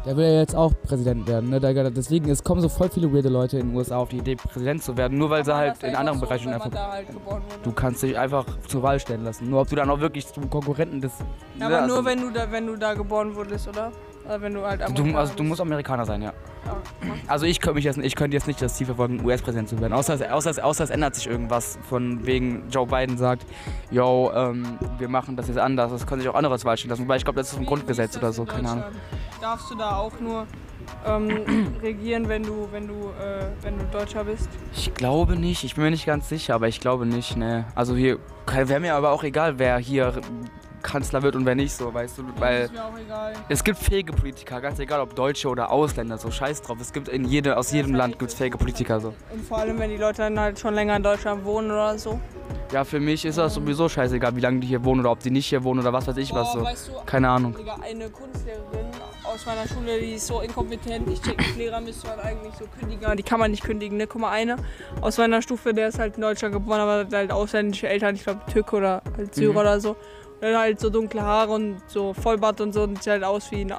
der 0.04 0.18
will 0.18 0.26
ja 0.26 0.40
jetzt 0.40 0.56
auch 0.56 0.74
Präsident 0.84 1.28
werden, 1.28 1.52
ne? 1.52 1.60
Deswegen, 1.92 2.30
es 2.32 2.44
kommen 2.44 2.62
so 2.62 2.70
voll 2.70 2.90
viele 2.90 3.14
weirde 3.14 3.30
Leute 3.30 3.60
in 3.60 3.70
den 3.70 3.76
USA 3.78 3.98
auf 3.98 4.10
die 4.10 4.18
Idee, 4.18 4.36
Präsident 4.36 4.82
zu 4.82 4.98
werden, 4.98 5.18
nur 5.20 5.30
weil 5.30 5.46
sie 5.46 5.54
halt 5.54 5.84
in 5.84 5.96
anderen 5.96 6.20
so, 6.20 6.26
Bereichen 6.26 6.52
einfach. 6.52 6.72
halt 6.74 7.08
wurde. 7.24 7.42
Du 7.62 7.72
kannst 7.72 8.02
dich 8.02 8.18
einfach 8.18 8.46
zur 8.68 8.82
Wahl 8.82 9.00
stellen 9.00 9.24
lassen. 9.24 9.48
Nur 9.50 9.62
ob 9.62 9.70
du 9.70 9.76
dann 9.76 9.90
auch 9.92 10.00
wirklich 10.00 10.26
zum 10.28 10.50
Konkurrenten 10.50 11.00
des. 11.00 11.12
Ja, 11.60 11.70
ne, 11.70 11.76
aber 11.76 11.84
also- 11.84 11.96
nur 11.96 12.06
wenn 12.06 12.22
du 12.22 12.32
da, 12.32 12.52
wenn 12.52 12.66
du 12.66 12.76
da 12.78 12.96
geboren 12.96 13.36
wurdest, 13.36 13.68
oder? 13.68 13.92
Oder 14.26 14.42
wenn 14.42 14.54
du 14.54 14.62
halt 14.66 14.82
Du, 14.98 15.16
also 15.18 15.34
du 15.36 15.44
musst 15.44 15.62
Amerikaner 15.62 16.06
sein, 16.06 16.22
ja. 16.22 16.34
Also 17.28 17.46
ich 17.46 17.60
könnte 17.60 17.76
mich 17.76 17.86
jetzt, 17.86 17.98
ich 17.98 18.16
könnte 18.16 18.36
jetzt 18.38 18.48
nicht 18.48 18.62
das 18.62 18.76
Ziel 18.76 18.86
verfolgen, 18.86 19.24
US-Präsident 19.26 19.68
zu 19.70 19.80
werden. 19.82 19.94
Außer, 19.94 20.18
außer, 20.34 20.64
außer 20.64 20.84
es 20.84 20.90
ändert 20.90 21.16
sich 21.16 21.28
irgendwas, 21.28 21.80
von 21.90 22.26
wegen 22.26 22.70
Joe 22.70 22.86
Biden 22.86 23.18
sagt, 23.18 23.46
yo, 23.90 24.32
ähm, 24.36 24.78
wir 25.00 25.08
machen 25.10 25.36
das 25.36 25.48
jetzt 25.48 25.58
anders. 25.58 25.92
Das 25.92 26.06
können 26.06 26.22
sich 26.22 26.30
auch 26.30 26.36
andere 26.36 26.58
zur 26.60 26.70
Wahl 26.70 26.78
stellen 26.78 26.92
lassen. 26.92 27.04
Wobei 27.04 27.18
ich 27.18 27.24
glaube, 27.24 27.40
das 27.40 27.52
ist 27.52 27.60
Wie- 27.60 27.66
Grundgesetz 27.66 28.16
oder 28.18 28.32
so, 28.32 28.44
in 28.44 28.48
keine 28.48 28.70
Ahnung. 28.70 28.84
Darfst 29.42 29.72
du 29.72 29.76
da 29.76 29.96
auch 29.98 30.20
nur 30.20 30.46
ähm, 31.06 31.74
regieren, 31.82 32.28
wenn 32.30 32.44
du, 32.44 32.68
wenn 32.72 32.88
du, 32.88 32.94
äh, 32.94 33.46
wenn 33.64 33.78
du 33.80 33.86
Deutscher 33.86 34.24
bist? 34.24 34.50
Ich 34.76 34.94
glaube 34.94 35.36
nicht, 35.36 35.64
ich 35.64 35.76
bin 35.76 35.84
mir 35.86 35.92
nicht 35.92 36.06
ganz 36.06 36.30
sicher, 36.30 36.54
aber 36.56 36.68
ich 36.68 36.80
glaube 36.80 37.06
nicht, 37.08 37.38
ne. 37.38 37.66
Also 37.76 37.96
hier, 37.96 38.20
wäre 38.48 38.80
mir 38.80 38.94
aber 38.96 39.12
auch 39.12 39.24
egal, 39.24 39.58
wer 39.58 39.78
hier 39.80 40.14
Kanzler 40.82 41.22
wird 41.24 41.36
und 41.36 41.46
wer 41.46 41.56
nicht 41.56 41.74
so, 41.74 41.94
weißt 41.94 42.18
du, 42.18 42.24
weil 42.40 42.70
es 43.50 43.64
gibt 43.64 43.78
fähige 43.78 44.14
Politiker, 44.14 44.60
ganz 44.62 44.80
egal 44.80 45.00
ob 45.02 45.16
Deutsche 45.16 45.48
oder 45.50 45.72
Ausländer, 45.72 46.18
so 46.18 46.32
scheiß 46.32 46.62
drauf. 46.62 46.78
Es 46.82 46.92
gibt 46.94 47.08
in 47.08 47.26
jede, 47.26 47.58
aus 47.58 47.72
jedem 47.72 47.94
Land 47.96 48.20
gibt 48.20 48.32
es 48.32 48.38
fähige 48.38 48.58
Politiker 48.58 49.00
so. 49.00 49.14
Und 49.32 49.46
vor 49.46 49.60
allem, 49.60 49.80
wenn 49.80 49.90
die 49.90 49.98
Leute 49.98 50.24
dann 50.24 50.40
halt 50.40 50.60
schon 50.60 50.74
länger 50.74 50.96
in 50.96 51.04
Deutschland 51.04 51.46
wohnen 51.46 51.72
oder 51.72 51.98
so. 51.98 52.20
Ja, 52.72 52.84
für 52.86 53.00
mich 53.02 53.26
ist 53.26 53.38
das 53.38 53.54
sowieso 53.54 53.90
scheißegal, 53.90 54.36
wie 54.36 54.40
lange 54.40 54.60
die 54.62 54.68
hier 54.68 54.84
wohnen 54.86 55.02
oder 55.02 55.12
ob 55.12 55.20
die 55.20 55.30
nicht 55.32 55.48
hier 55.48 55.64
wohnen 55.64 55.82
oder 55.82 55.92
was 55.92 56.08
weiß 56.08 56.16
ich 56.18 56.34
was 56.34 56.54
Boah, 56.54 56.60
so. 56.60 56.66
weißt 56.66 56.88
du, 56.88 56.92
Keine 57.06 57.30
Ahnung. 57.30 57.54
Digga, 57.58 57.78
eine 57.84 58.10
Kunstlehrerin 58.10 58.86
aus 59.24 59.46
meiner 59.46 59.68
Schule, 59.68 60.00
die 60.00 60.14
ist 60.14 60.28
so 60.28 60.42
inkompetent. 60.42 61.10
Ich 61.10 61.22
check, 61.22 61.38
Lehrer 61.58 61.80
müsste 61.82 62.08
man 62.08 62.20
eigentlich 62.22 62.54
so 62.56 62.66
kündigen, 62.80 63.16
die 63.18 63.24
kann 63.24 63.40
man 63.40 63.52
nicht 63.52 63.64
kündigen. 63.64 63.98
Ne? 63.98 64.08
Guck 64.08 64.22
mal, 64.22 64.32
eine 64.32 64.56
aus 65.02 65.18
meiner 65.18 65.42
Stufe, 65.42 65.74
der 65.74 65.90
ist 65.90 66.00
halt 66.00 66.16
in 66.16 66.22
Deutschland 66.22 66.54
geboren, 66.54 66.80
aber 66.80 67.00
hat 67.00 67.14
halt 67.14 67.32
ausländische 67.32 67.88
Eltern, 67.90 68.16
ich 68.16 68.24
glaube 68.24 68.40
Türk 68.52 68.72
oder 68.74 69.02
halt 69.18 69.36
Syrer 69.36 69.52
Mhm. 69.52 69.58
oder 69.58 69.80
so. 69.80 69.96
Hat 70.42 70.56
halt 70.56 70.80
so 70.80 70.90
dunkle 70.90 71.22
Haare 71.22 71.54
und 71.54 71.82
so 71.88 72.14
Vollbart 72.14 72.62
und 72.62 72.74
so 72.74 72.84
und 72.84 73.02
sieht 73.04 73.14
halt 73.14 73.24
aus 73.24 73.52
wie 73.52 73.62
ein, 73.62 73.74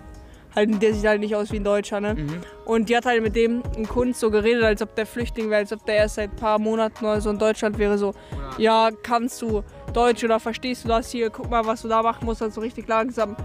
halt, 0.54 0.82
der 0.82 0.94
sieht 0.94 1.06
halt 1.06 1.20
nicht 1.20 1.34
aus 1.34 1.50
wie 1.50 1.56
ein 1.56 1.64
Deutscher, 1.64 2.00
ne? 2.00 2.14
Mhm. 2.14 2.40
Und 2.64 2.88
die 2.88 2.96
hat 2.96 3.04
halt 3.04 3.22
mit 3.22 3.34
dem 3.34 3.62
in 3.76 3.88
Kunst 3.88 4.20
so 4.20 4.30
geredet, 4.30 4.62
als 4.62 4.80
ob 4.80 4.94
der 4.94 5.06
Flüchtling 5.06 5.50
wäre, 5.50 5.60
als 5.60 5.72
ob 5.72 5.84
der 5.86 5.96
erst 5.96 6.14
seit 6.16 6.30
ein 6.30 6.36
paar 6.36 6.58
Monaten 6.58 7.04
oder 7.04 7.20
so 7.20 7.30
in 7.30 7.38
Deutschland 7.38 7.78
wäre. 7.78 7.98
So, 7.98 8.14
ja, 8.58 8.90
kannst 9.02 9.42
du 9.42 9.64
Deutsch 9.92 10.22
oder 10.22 10.38
verstehst 10.38 10.84
du 10.84 10.88
das 10.88 11.10
hier? 11.10 11.30
Guck 11.30 11.50
mal, 11.50 11.66
was 11.66 11.82
du 11.82 11.88
da 11.88 12.02
machen 12.02 12.24
musst. 12.24 12.40
Halt 12.40 12.54
so 12.54 12.60
richtig 12.60 12.86
langsam 12.86 13.36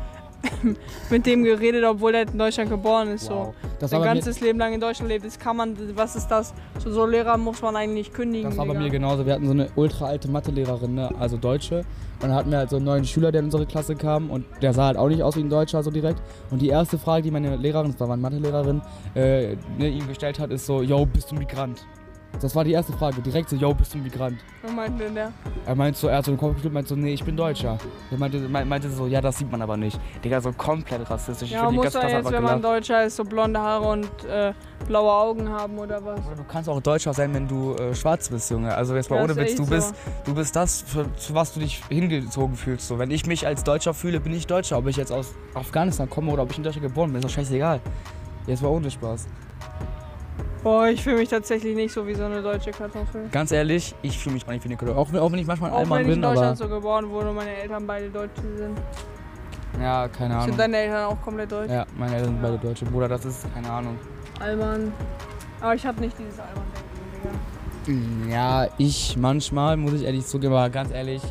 mit 1.09 1.25
dem 1.25 1.43
geredet, 1.43 1.83
obwohl 1.83 2.15
er 2.15 2.21
in 2.23 2.37
Deutschland 2.37 2.69
geboren 2.69 3.09
ist. 3.09 3.29
Wow. 3.29 3.53
So. 3.79 3.87
Sein 3.87 4.01
ganzes 4.01 4.39
Leben 4.39 4.59
lang 4.59 4.73
in 4.73 4.79
Deutschland 4.79 5.09
lebt. 5.09 5.25
Das 5.25 5.37
kann 5.37 5.57
man, 5.57 5.75
was 5.95 6.15
ist 6.15 6.27
das? 6.27 6.53
So, 6.79 6.91
so 6.91 7.05
Lehrer 7.05 7.37
muss 7.37 7.61
man 7.61 7.75
eigentlich 7.75 8.11
kündigen. 8.11 8.49
das 8.49 8.57
war 8.57 8.65
bei 8.65 8.73
Digga. 8.73 8.83
mir 8.83 8.89
genauso. 8.89 9.25
Wir 9.25 9.33
hatten 9.33 9.45
so 9.45 9.51
eine 9.51 9.69
ultra 9.75 10.07
alte 10.07 10.29
Mathelehrerin, 10.29 10.95
ne? 10.95 11.09
also 11.19 11.37
Deutsche. 11.37 11.77
Und 12.19 12.29
dann 12.29 12.33
hatten 12.33 12.49
wir 12.49 12.57
halt 12.57 12.69
so 12.69 12.77
einen 12.77 12.85
neuen 12.85 13.05
Schüler, 13.05 13.31
der 13.31 13.39
in 13.39 13.45
unsere 13.45 13.65
Klasse 13.67 13.95
kam 13.95 14.31
und 14.31 14.45
der 14.61 14.73
sah 14.73 14.87
halt 14.87 14.97
auch 14.97 15.07
nicht 15.07 15.21
aus 15.21 15.35
wie 15.35 15.41
ein 15.41 15.49
Deutscher 15.49 15.83
so 15.83 15.91
direkt. 15.91 16.21
Und 16.49 16.61
die 16.61 16.69
erste 16.69 16.97
Frage, 16.97 17.21
die 17.23 17.31
meine 17.31 17.55
Lehrerin, 17.55 17.91
das 17.91 17.99
war 17.99 18.07
meine 18.07 18.21
Mathelehrerin, 18.21 18.81
äh, 19.13 19.55
ne, 19.77 19.89
ihm 19.89 20.07
gestellt 20.07 20.39
hat, 20.39 20.51
ist 20.51 20.65
so, 20.65 20.81
yo, 20.81 21.05
bist 21.05 21.31
du 21.31 21.35
Migrant? 21.35 21.85
Das 22.39 22.55
war 22.55 22.63
die 22.63 22.73
erste 22.73 22.93
Frage, 22.93 23.19
direkt 23.21 23.49
so, 23.49 23.55
yo, 23.55 23.73
bist 23.73 23.95
du 23.95 23.97
Migrant? 23.97 24.37
Was 24.61 24.71
meint 24.71 24.99
denn 24.99 25.15
der? 25.15 25.31
Er 25.65 25.73
meinte 25.73 25.97
so, 25.97 26.07
er 26.07 26.17
hat 26.17 26.25
so 26.25 26.31
den 26.31 26.37
Kopf 26.37 26.49
geschüttelt, 26.51 26.73
meinte 26.75 26.89
so, 26.89 26.95
nee, 26.95 27.13
ich 27.13 27.23
bin 27.23 27.35
Deutscher. 27.35 27.79
Er 28.11 28.17
meinte, 28.19 28.37
me- 28.37 28.63
meinte 28.63 28.91
so, 28.91 29.07
ja, 29.07 29.21
das 29.21 29.39
sieht 29.39 29.51
man 29.51 29.59
aber 29.59 29.75
nicht. 29.75 29.99
Digga, 30.23 30.39
so 30.39 30.51
komplett 30.51 31.09
rassistisch. 31.09 31.49
Ja, 31.49 31.67
ich 31.67 31.75
muss 31.75 31.85
das 31.85 31.95
man 31.95 32.11
jetzt, 32.11 32.31
wenn 32.31 32.43
man. 32.43 32.61
Deutscher 32.61 33.05
ist, 33.05 33.15
so 33.15 33.23
blonde 33.23 33.59
Haare 33.59 33.87
und 33.87 34.05
äh, 34.25 34.53
blaue 34.87 35.11
Augen 35.11 35.49
haben 35.49 35.79
oder 35.79 36.03
was? 36.05 36.19
Du 36.35 36.43
kannst 36.47 36.69
auch 36.69 36.79
Deutscher 36.79 37.11
sein, 37.11 37.33
wenn 37.33 37.47
du 37.47 37.73
äh, 37.73 37.95
schwarz 37.95 38.29
bist, 38.29 38.51
Junge. 38.51 38.75
Also 38.75 38.95
jetzt 38.95 39.09
mal 39.09 39.15
Ja, 39.17 39.23
ohne 39.23 39.35
Witz, 39.35 39.55
du 39.55 39.63
so. 39.63 39.71
bist, 39.71 39.95
du 40.25 40.35
bist 40.35 40.55
das, 40.55 40.81
für, 40.83 41.11
zu 41.15 41.33
was 41.33 41.53
du 41.55 41.59
dich 41.59 41.81
hingezogen 41.89 42.55
fühlst. 42.55 42.87
So, 42.87 42.99
wenn 42.99 43.09
ich 43.09 43.25
mich 43.25 43.47
als 43.47 43.63
Deutscher 43.63 43.95
fühle, 43.95 44.19
bin 44.19 44.33
ich 44.33 44.45
Deutscher. 44.45 44.77
Ob 44.77 44.85
ich 44.85 44.97
jetzt 44.97 45.11
aus 45.11 45.33
Afghanistan 45.55 46.07
komme 46.07 46.31
oder 46.31 46.43
ob 46.43 46.51
ich 46.51 46.57
in 46.59 46.63
Deutschland 46.63 46.85
geboren 46.87 47.09
bin, 47.11 47.17
ist 47.17 47.25
doch 47.25 47.31
scheißegal. 47.31 47.79
Jetzt 48.45 48.61
mal 48.61 48.69
ohne 48.69 48.91
Spaß. 48.91 49.25
Boah, 50.67 50.89
ich 50.89 51.01
fühle 51.01 51.15
mich 51.15 51.29
tatsächlich 51.29 51.77
nicht 51.77 51.93
so 51.93 52.05
wie 52.05 52.13
so 52.13 52.25
eine 52.25 52.41
deutsche 52.41 52.71
Kartoffel. 52.71 53.29
Ganz 53.31 53.53
ehrlich, 53.53 53.95
ich 54.01 54.19
fühle 54.19 54.33
mich 54.33 54.45
auch 54.45 54.49
nicht 54.51 54.65
wie 54.65 54.67
eine 54.67 54.75
Kartoffel. 54.75 54.99
Auch, 54.99 55.13
wenn- 55.13 55.19
auch 55.21 55.31
wenn 55.31 55.39
ich 55.39 55.47
manchmal 55.47 55.69
ein 55.69 55.75
Auch 55.75 55.79
Allmann 55.79 55.99
wenn 55.99 56.07
ich 56.09 56.15
in 56.15 56.19
bin, 56.19 56.25
aber. 56.25 56.35
Deutschland 56.35 56.57
so 56.57 56.67
geboren 56.67 57.09
wurde 57.09 57.29
und 57.29 57.35
meine 57.37 57.55
Eltern 57.55 57.87
beide 57.87 58.09
Deutsche 58.09 58.41
sind. 58.57 58.77
Ja, 59.81 60.09
keine 60.09 60.33
Sind 60.33 60.43
Ahnung. 60.43 60.57
deine 60.57 60.77
Eltern 60.77 61.05
auch 61.05 61.21
komplett 61.21 61.49
deutsch? 61.53 61.71
Ja, 61.71 61.85
meine 61.97 62.15
Eltern 62.15 62.33
sind 62.33 62.43
Ja. 62.43 62.49
beide 62.49 62.57
Deutsche. 62.67 62.83
Bruder, 62.85 63.07
das 63.07 63.23
ist, 63.23 63.53
keine 63.53 63.69
Ahnung. 63.71 63.97
Alman. 64.41 64.91
Aber 65.61 65.73
ich 65.73 65.85
habe 65.85 66.01
nicht 66.01 66.17
dieses 66.19 66.37
Alman-Denken, 66.37 68.23
Digga. 68.25 68.35
Ja, 68.35 68.67
ich 68.77 69.15
manchmal, 69.15 69.77
muss 69.77 69.93
ich 69.93 70.03
ehrlich 70.03 70.25
zugeben, 70.25 70.53
aber 70.53 70.69
ganz 70.69 70.91
ehrlich, 70.91 71.21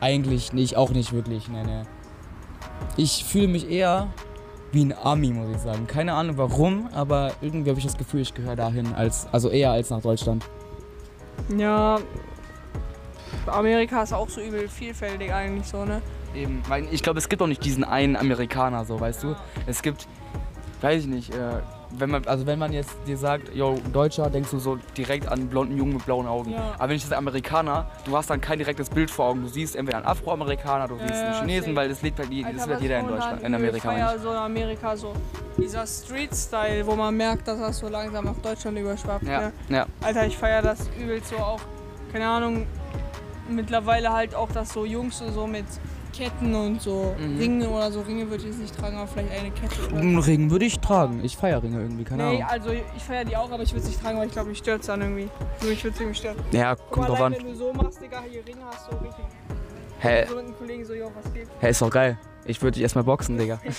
eigentlich 0.00 0.52
nicht, 0.52 0.76
auch 0.76 0.90
nicht 0.90 1.12
wirklich, 1.12 1.48
ne, 1.48 1.62
ne. 1.62 1.82
Ich 2.96 3.24
fühle 3.24 3.46
mich 3.46 3.70
eher 3.70 4.08
wie 4.74 4.84
ein 4.84 4.94
Ami, 5.02 5.30
muss 5.30 5.54
ich 5.54 5.62
sagen. 5.62 5.86
Keine 5.86 6.12
Ahnung 6.14 6.36
warum, 6.36 6.88
aber 6.92 7.32
irgendwie 7.40 7.70
habe 7.70 7.78
ich 7.78 7.86
das 7.86 7.96
Gefühl, 7.96 8.20
ich 8.20 8.34
gehöre 8.34 8.56
dahin, 8.56 8.92
als, 8.94 9.26
also 9.32 9.48
eher 9.48 9.70
als 9.70 9.90
nach 9.90 10.00
Deutschland. 10.00 10.44
Ja. 11.56 11.98
Amerika 13.46 14.02
ist 14.02 14.12
auch 14.12 14.28
so 14.28 14.40
übel 14.40 14.68
vielfältig 14.68 15.32
eigentlich 15.32 15.66
so, 15.66 15.84
ne? 15.84 16.00
Eben, 16.34 16.62
weil 16.68 16.86
ich 16.90 17.02
glaube, 17.02 17.18
es 17.18 17.28
gibt 17.28 17.42
auch 17.42 17.46
nicht 17.46 17.64
diesen 17.64 17.84
einen 17.84 18.16
Amerikaner, 18.16 18.84
so, 18.84 18.98
weißt 18.98 19.22
du? 19.22 19.36
Es 19.66 19.82
gibt, 19.82 20.08
weiß 20.80 21.02
ich 21.02 21.08
nicht, 21.08 21.30
äh, 21.30 21.60
wenn 21.98 22.10
man, 22.10 22.26
also 22.26 22.46
wenn 22.46 22.58
man 22.58 22.72
jetzt 22.72 22.90
dir 23.06 23.16
sagt, 23.16 23.54
yo, 23.54 23.78
Deutscher, 23.92 24.30
denkst 24.30 24.50
du 24.50 24.58
so 24.58 24.78
direkt 24.96 25.26
an 25.28 25.40
einen 25.40 25.48
blonden 25.48 25.76
Jungen 25.76 25.94
mit 25.94 26.04
blauen 26.06 26.26
Augen. 26.26 26.52
Ja. 26.52 26.74
Aber 26.78 26.88
wenn 26.88 26.96
ich 26.96 27.02
das 27.02 27.12
Amerikaner, 27.12 27.86
du 28.04 28.16
hast 28.16 28.30
dann 28.30 28.40
kein 28.40 28.58
direktes 28.58 28.88
Bild 28.90 29.10
vor 29.10 29.26
Augen. 29.26 29.42
Du 29.42 29.48
siehst 29.48 29.76
entweder 29.76 29.98
einen 29.98 30.06
Afroamerikaner, 30.06 30.88
du 30.88 30.94
Ja, 30.96 31.00
siehst 31.06 31.12
einen 31.14 31.32
ja, 31.34 31.40
Chinesen, 31.40 31.62
safe. 31.66 31.76
weil 31.76 31.88
das 31.88 32.02
lebt 32.02 32.18
halt, 32.18 32.30
die- 32.30 32.42
das 32.42 32.68
was 32.68 32.80
jeder 32.80 32.98
in 33.00 33.08
Deutschland, 33.08 33.42
in 33.42 33.54
Amerika. 33.54 33.88
meine 33.92 34.18
so 34.18 34.30
in 34.30 34.36
Amerika 34.36 34.96
so 34.96 35.12
dieser 35.56 35.86
Street-Style, 35.86 36.86
wo 36.86 36.94
man 36.94 37.16
merkt, 37.16 37.46
dass 37.48 37.58
das 37.60 37.78
so 37.78 37.88
langsam 37.88 38.26
auf 38.28 38.40
Deutschland 38.40 38.78
überschwappt. 38.78 39.24
Ja, 39.26 39.40
Ne? 39.40 39.52
ja. 39.68 39.86
Alter, 40.02 40.26
ich 40.26 40.36
feiere 40.36 40.62
das 40.62 40.88
übelst 40.98 41.28
so 41.30 41.36
auch, 41.36 41.60
keine 42.12 42.26
Ahnung, 42.28 42.66
mittlerweile 43.48 44.12
halt 44.12 44.34
auch, 44.34 44.50
dass 44.50 44.72
so 44.72 44.84
Jungs 44.84 45.18
so 45.32 45.46
mit 45.46 45.66
Ketten 46.16 46.54
und 46.54 46.80
so 46.80 47.14
Mhm. 47.18 47.38
Ringe 47.38 47.68
oder 47.68 47.90
so, 47.90 48.00
Ringe 48.02 48.24
würde 48.30 48.42
ich 48.44 48.50
jetzt 48.50 48.58
nicht 48.60 48.76
tragen, 48.78 48.96
aber 48.96 49.06
vielleicht 49.08 49.30
eine 49.32 49.50
Kette. 49.50 49.86
Oder 49.88 49.96
Einen 50.00 50.18
Ring 50.18 50.50
würde 50.50 50.64
ich 50.64 50.78
tragen. 50.78 51.20
Ich 51.24 51.36
feiere 51.36 51.62
Ringe 51.62 51.80
irgendwie, 51.80 52.04
keine 52.04 52.22
Nee, 52.30 52.36
Ahnung. 52.42 52.44
also 52.50 52.70
ich 52.70 53.02
feiere 53.02 53.24
die 53.24 53.36
auch, 53.36 53.50
aber 53.50 53.62
ich 53.62 53.72
würde 53.72 53.82
es 53.82 53.88
nicht 53.88 54.00
tragen, 54.02 54.18
weil 54.18 54.26
ich 54.28 54.32
glaube, 54.32 54.48
mich 54.50 54.58
stört 54.58 54.80
es 54.82 54.86
dann 54.86 55.00
irgendwie. 55.00 55.28
So, 55.60 55.68
ich 55.68 55.82
würde 55.82 55.94
es 55.94 56.00
irgendwie 56.00 56.18
stören. 56.18 56.36
Ja, 56.52 56.74
kommt 56.76 57.08
drauf 57.08 57.20
an. 57.20 57.32
wenn 57.34 57.44
du 57.46 57.54
so 57.54 57.72
machst, 57.72 58.00
Digga, 58.02 58.22
hier 58.30 58.46
Ringe 58.46 58.60
hast, 58.70 58.90
so 58.90 58.96
richtig. 58.98 59.24
Hä, 60.00 60.26
So 60.28 60.36
mit 60.36 60.44
einem 60.44 60.56
Kollegen 60.58 60.84
so, 60.84 60.94
jo, 60.94 61.10
was 61.20 61.32
geht? 61.32 61.48
hä, 61.60 61.70
ist 61.70 61.82
doch 61.82 61.90
geil. 61.90 62.18
Ich 62.44 62.60
würde 62.62 62.72
dich 62.74 62.82
erstmal 62.82 63.04
boxen, 63.04 63.38
Digga. 63.38 63.58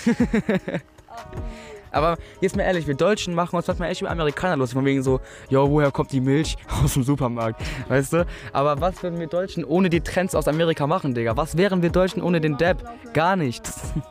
Aber 1.96 2.18
jetzt 2.42 2.56
mal 2.56 2.62
ehrlich, 2.64 2.86
wir 2.86 2.94
Deutschen 2.94 3.34
machen 3.34 3.56
uns 3.56 3.66
manchmal 3.66 3.90
echt 3.90 4.02
über 4.02 4.10
Amerikaner 4.10 4.56
lustig. 4.56 4.74
Von 4.76 4.84
wegen 4.84 5.02
so, 5.02 5.20
yo, 5.48 5.70
woher 5.70 5.90
kommt 5.90 6.12
die 6.12 6.20
Milch? 6.20 6.58
Aus 6.84 6.92
dem 6.92 7.04
Supermarkt. 7.04 7.62
Weißt 7.88 8.12
du? 8.12 8.26
Aber 8.52 8.78
was 8.80 9.02
würden 9.02 9.18
wir 9.18 9.28
Deutschen 9.28 9.64
ohne 9.64 9.88
die 9.88 10.02
Trends 10.02 10.34
aus 10.34 10.46
Amerika 10.46 10.86
machen, 10.86 11.14
Digga? 11.14 11.36
Was 11.38 11.56
wären 11.56 11.80
wir 11.80 11.88
Deutschen 11.90 12.22
ohne 12.22 12.38
den 12.40 12.58
Depp? 12.58 12.84
Gar 13.14 13.36
nichts. 13.36 13.94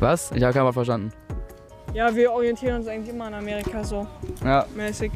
Was? 0.00 0.32
Ich 0.32 0.42
habe 0.42 0.52
keinen 0.52 0.64
Mal 0.64 0.72
verstanden. 0.72 1.12
Ja, 1.94 2.14
wir 2.14 2.32
orientieren 2.32 2.76
uns 2.76 2.88
eigentlich 2.88 3.14
immer 3.14 3.26
an 3.26 3.34
Amerika 3.34 3.84
so 3.84 4.06
Ja. 4.44 4.66
mäßig. 4.74 5.12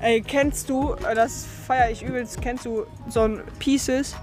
Ey, 0.00 0.20
kennst 0.20 0.68
du, 0.70 0.94
äh, 0.94 1.14
das 1.14 1.44
feiere 1.66 1.90
ich 1.90 2.02
übelst, 2.04 2.40
kennst 2.40 2.66
du 2.66 2.84
so 3.08 3.22
ein 3.22 3.42
Pieces? 3.58 4.14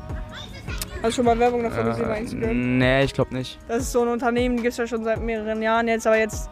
Hast 1.06 1.12
du 1.12 1.16
schon 1.18 1.26
mal 1.26 1.38
Werbung 1.40 1.62
davon 1.62 1.86
gesehen 1.86 2.08
bei 2.08 2.18
Äh, 2.18 2.22
Instagram? 2.22 2.78
nee, 2.80 3.04
ich 3.04 3.14
glaube 3.14 3.36
nicht. 3.36 3.60
Das 3.68 3.84
ist 3.84 3.92
so 3.92 4.02
ein 4.02 4.08
Unternehmen, 4.08 4.58
die 4.58 4.64
gibt 4.64 4.72
es 4.72 4.78
ja 4.78 4.88
schon 4.88 5.04
seit 5.04 5.22
mehreren 5.22 5.62
Jahren 5.62 5.88
jetzt, 5.88 6.08
aber 6.08 6.18
jetzt 6.18 6.50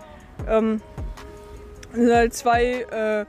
ähm, 0.47 0.79
sind 1.91 2.13
halt 2.13 2.33
zwei 2.35 2.81
äh, 2.91 3.25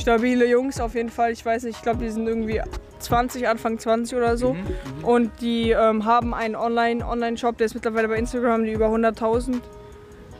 stabile 0.00 0.46
Jungs 0.48 0.80
auf 0.80 0.94
jeden 0.96 1.10
Fall. 1.10 1.30
Ich 1.30 1.46
weiß 1.46 1.62
nicht, 1.62 1.76
ich 1.76 1.82
glaube, 1.82 2.00
die 2.00 2.10
sind 2.10 2.26
irgendwie 2.26 2.60
20, 2.98 3.46
Anfang 3.46 3.78
20 3.78 4.18
oder 4.18 4.36
so. 4.36 4.54
Mhm, 4.54 4.60
mhm. 4.98 5.04
Und 5.04 5.40
die 5.40 5.70
ähm, 5.70 6.04
haben 6.04 6.34
einen 6.34 6.56
Online- 6.56 7.06
Online-Shop, 7.06 7.56
der 7.58 7.66
ist 7.66 7.74
mittlerweile 7.74 8.08
bei 8.08 8.16
Instagram, 8.16 8.50
haben 8.52 8.64
die 8.64 8.72
über 8.72 8.86
100.000 8.88 9.60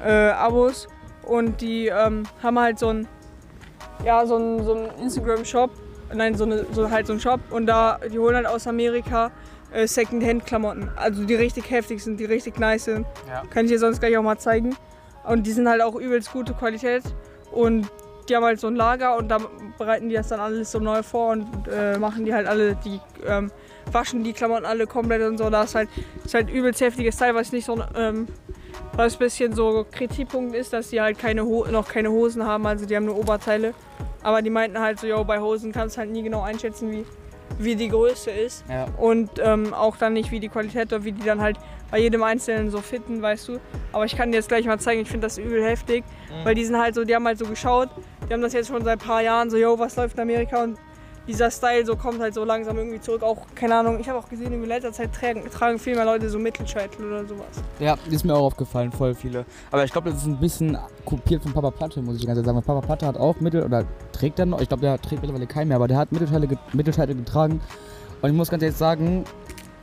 äh, 0.04 0.30
Abos. 0.30 0.88
Und 1.22 1.60
die 1.60 1.86
ähm, 1.86 2.24
haben 2.42 2.58
halt 2.58 2.80
so 2.80 2.88
einen 2.88 3.06
ja, 4.04 4.26
so 4.26 4.60
so 4.64 4.88
Instagram-Shop, 5.00 5.70
nein, 6.12 6.34
so, 6.34 6.42
eine, 6.42 6.66
so 6.72 6.90
halt 6.90 7.06
so 7.06 7.12
einen 7.12 7.20
Shop. 7.20 7.38
Und 7.50 7.66
da, 7.66 8.00
die 8.12 8.18
holen 8.18 8.34
halt 8.34 8.46
aus 8.46 8.66
Amerika 8.66 9.30
äh, 9.72 9.87
Second-Hand-Klamotten. 9.87 10.90
Also 10.96 11.24
die 11.24 11.35
richtig 11.35 11.70
heftig 11.70 12.02
sind, 12.02 12.18
die 12.18 12.24
richtig 12.24 12.58
nice 12.58 12.85
sind. 12.85 13.06
Ja. 13.28 13.42
Kann 13.50 13.64
ich 13.64 13.72
dir 13.72 13.78
sonst 13.78 14.00
gleich 14.00 14.16
auch 14.16 14.22
mal 14.22 14.38
zeigen. 14.38 14.76
Und 15.24 15.46
die 15.46 15.52
sind 15.52 15.68
halt 15.68 15.82
auch 15.82 15.94
übelst 15.94 16.32
gute 16.32 16.54
Qualität. 16.54 17.02
Und 17.50 17.88
die 18.28 18.37
haben 18.37 18.44
halt 18.44 18.61
so 18.61 18.68
ein 18.68 18.76
Lager 18.76 19.16
und 19.16 19.28
da 19.28 19.38
bereiten 19.78 20.08
die 20.08 20.14
das 20.14 20.28
dann 20.28 20.40
alles 20.40 20.70
so 20.70 20.78
neu 20.78 21.02
vor 21.02 21.32
und 21.32 21.48
äh, 21.68 21.98
machen 21.98 22.24
die 22.24 22.32
halt 22.32 22.46
alle, 22.46 22.76
die 22.76 23.00
ähm, 23.26 23.50
waschen 23.90 24.22
die 24.22 24.32
Klamotten 24.32 24.64
alle 24.64 24.87
komplett 24.87 25.22
und 25.22 25.38
so. 25.38 25.50
Da 25.50 25.64
ist 25.64 25.74
halt, 25.74 25.88
ist 26.24 26.35
halt 26.35 26.48
übelst 26.48 26.80
heftiges 26.80 27.16
Teil, 27.16 27.35
was 27.35 27.52
nicht 27.52 27.64
so 27.64 27.82
ähm, 27.96 28.28
was 28.94 29.14
ein 29.14 29.18
bisschen 29.18 29.54
so 29.54 29.87
Kritikpunkt 29.90 30.54
ist, 30.54 30.72
dass 30.72 30.90
die 30.90 31.00
halt 31.00 31.18
keine 31.18 31.44
Ho 31.44 31.66
noch 31.70 31.88
keine 31.88 32.11
Hosen 32.11 32.44
haben, 32.44 32.66
also 32.66 32.87
die 32.87 32.96
haben 32.96 33.06
nur 33.06 33.16
Oberteile. 33.16 33.74
Aber 34.22 34.40
die 34.40 34.50
meinten 34.50 34.78
halt 34.78 35.00
so, 35.00 35.06
yo, 35.06 35.24
bei 35.24 35.40
Hosen 35.40 35.72
kannst 35.72 35.96
du 35.96 36.00
halt 36.00 36.11
nie 36.11 36.22
genau 36.22 36.42
einschätzen, 36.42 36.90
wie, 36.92 37.04
wie 37.59 37.76
die 37.76 37.88
Größe 37.88 38.31
ist. 38.31 38.64
Ja. 38.68 38.87
Und 38.98 39.31
ähm, 39.42 39.74
auch 39.74 39.96
dann 39.96 40.14
nicht, 40.14 40.31
wie 40.31 40.40
die 40.40 40.48
Qualität 40.48 40.92
oder 40.92 41.05
wie 41.05 41.12
die 41.12 41.24
dann 41.24 41.40
halt 41.40 41.59
bei 41.90 41.98
jedem 41.98 42.22
Einzelnen 42.22 42.70
so 42.70 42.81
fitten, 42.81 43.20
weißt 43.20 43.48
du. 43.48 43.59
Aber 43.92 44.05
ich 44.05 44.16
kann 44.16 44.33
dir 44.33 44.38
jetzt 44.38 44.48
gleich 44.48 44.64
mal 44.66 44.81
zeigen, 44.81 45.02
ich 45.02 45.09
finde 45.09 45.26
das 45.26 45.38
übel 45.38 45.62
heftig, 45.62 46.05
weil 46.44 46.55
die 46.55 46.64
sind 46.64 46.78
halt 46.78 46.94
so, 46.94 47.05
die 47.05 47.14
haben 47.14 47.26
halt 47.26 47.38
so 47.38 47.46
geschaut, 47.46 47.90
die 48.28 48.33
haben 48.33 48.40
das 48.40 48.55
jetzt 48.55 48.68
schon 48.68 48.83
seit 48.83 49.00
ein 49.00 49.07
paar 49.07 49.22
Jahren 49.22 49.50
so, 49.50 49.59
yo, 49.59 49.78
was 49.78 49.96
läuft 49.96 50.16
in 50.16 50.22
Amerika 50.22 50.62
und 50.62 50.78
dieser 51.26 51.50
Style 51.50 51.87
so 51.87 51.96
kommt 51.96 52.20
halt 52.20 52.35
so 52.35 52.44
langsam 52.44 52.76
irgendwie 52.76 53.00
zurück. 53.00 53.22
Auch, 53.22 53.38
keine 53.54 53.76
Ahnung, 53.76 53.98
ich 54.00 54.08
habe 54.08 54.18
auch 54.18 54.28
gesehen, 54.28 54.52
in 54.52 54.64
letzter 54.64 54.92
Zeit 54.92 55.12
tragen, 55.12 55.42
tragen 55.50 55.78
viel 55.78 55.94
mehr 55.94 56.04
Leute 56.04 56.28
so 56.28 56.38
Mittelscheitel 56.38 57.06
oder 57.06 57.26
sowas. 57.26 57.62
Ja, 57.78 57.96
ist 58.11 58.24
mir 58.24 58.35
auch 58.35 58.46
aufgefallen, 58.46 58.92
voll 58.92 59.14
viele. 59.14 59.44
Aber 59.70 59.85
ich 59.85 59.92
glaube, 59.92 60.11
das 60.11 60.20
ist 60.20 60.26
ein 60.26 60.38
bisschen 60.38 60.76
kopiert 61.04 61.42
von 61.42 61.52
Papa 61.52 61.70
Platte, 61.70 62.02
muss 62.02 62.16
ich 62.16 62.26
ganz 62.26 62.38
ehrlich 62.38 62.46
sagen. 62.46 62.62
Papa 62.62 62.80
Platte 62.80 63.06
hat 63.06 63.16
auch 63.16 63.40
Mittel, 63.40 63.62
oder 63.62 63.85
trägt 64.12 64.38
er 64.38 64.46
noch, 64.46 64.61
ich 64.61 64.68
glaube, 64.68 64.82
der 64.82 65.00
trägt 65.00 65.22
mittlerweile 65.22 65.46
keinen 65.46 65.68
mehr, 65.68 65.76
aber 65.76 65.88
der 65.88 65.98
hat 65.98 66.12
Mittelscheitel, 66.12 66.58
Mittelscheitel 66.72 67.14
getragen. 67.14 67.61
Und 68.20 68.30
ich 68.30 68.37
muss 68.37 68.50
ganz 68.50 68.62
ehrlich 68.62 68.78
sagen, 68.78 69.24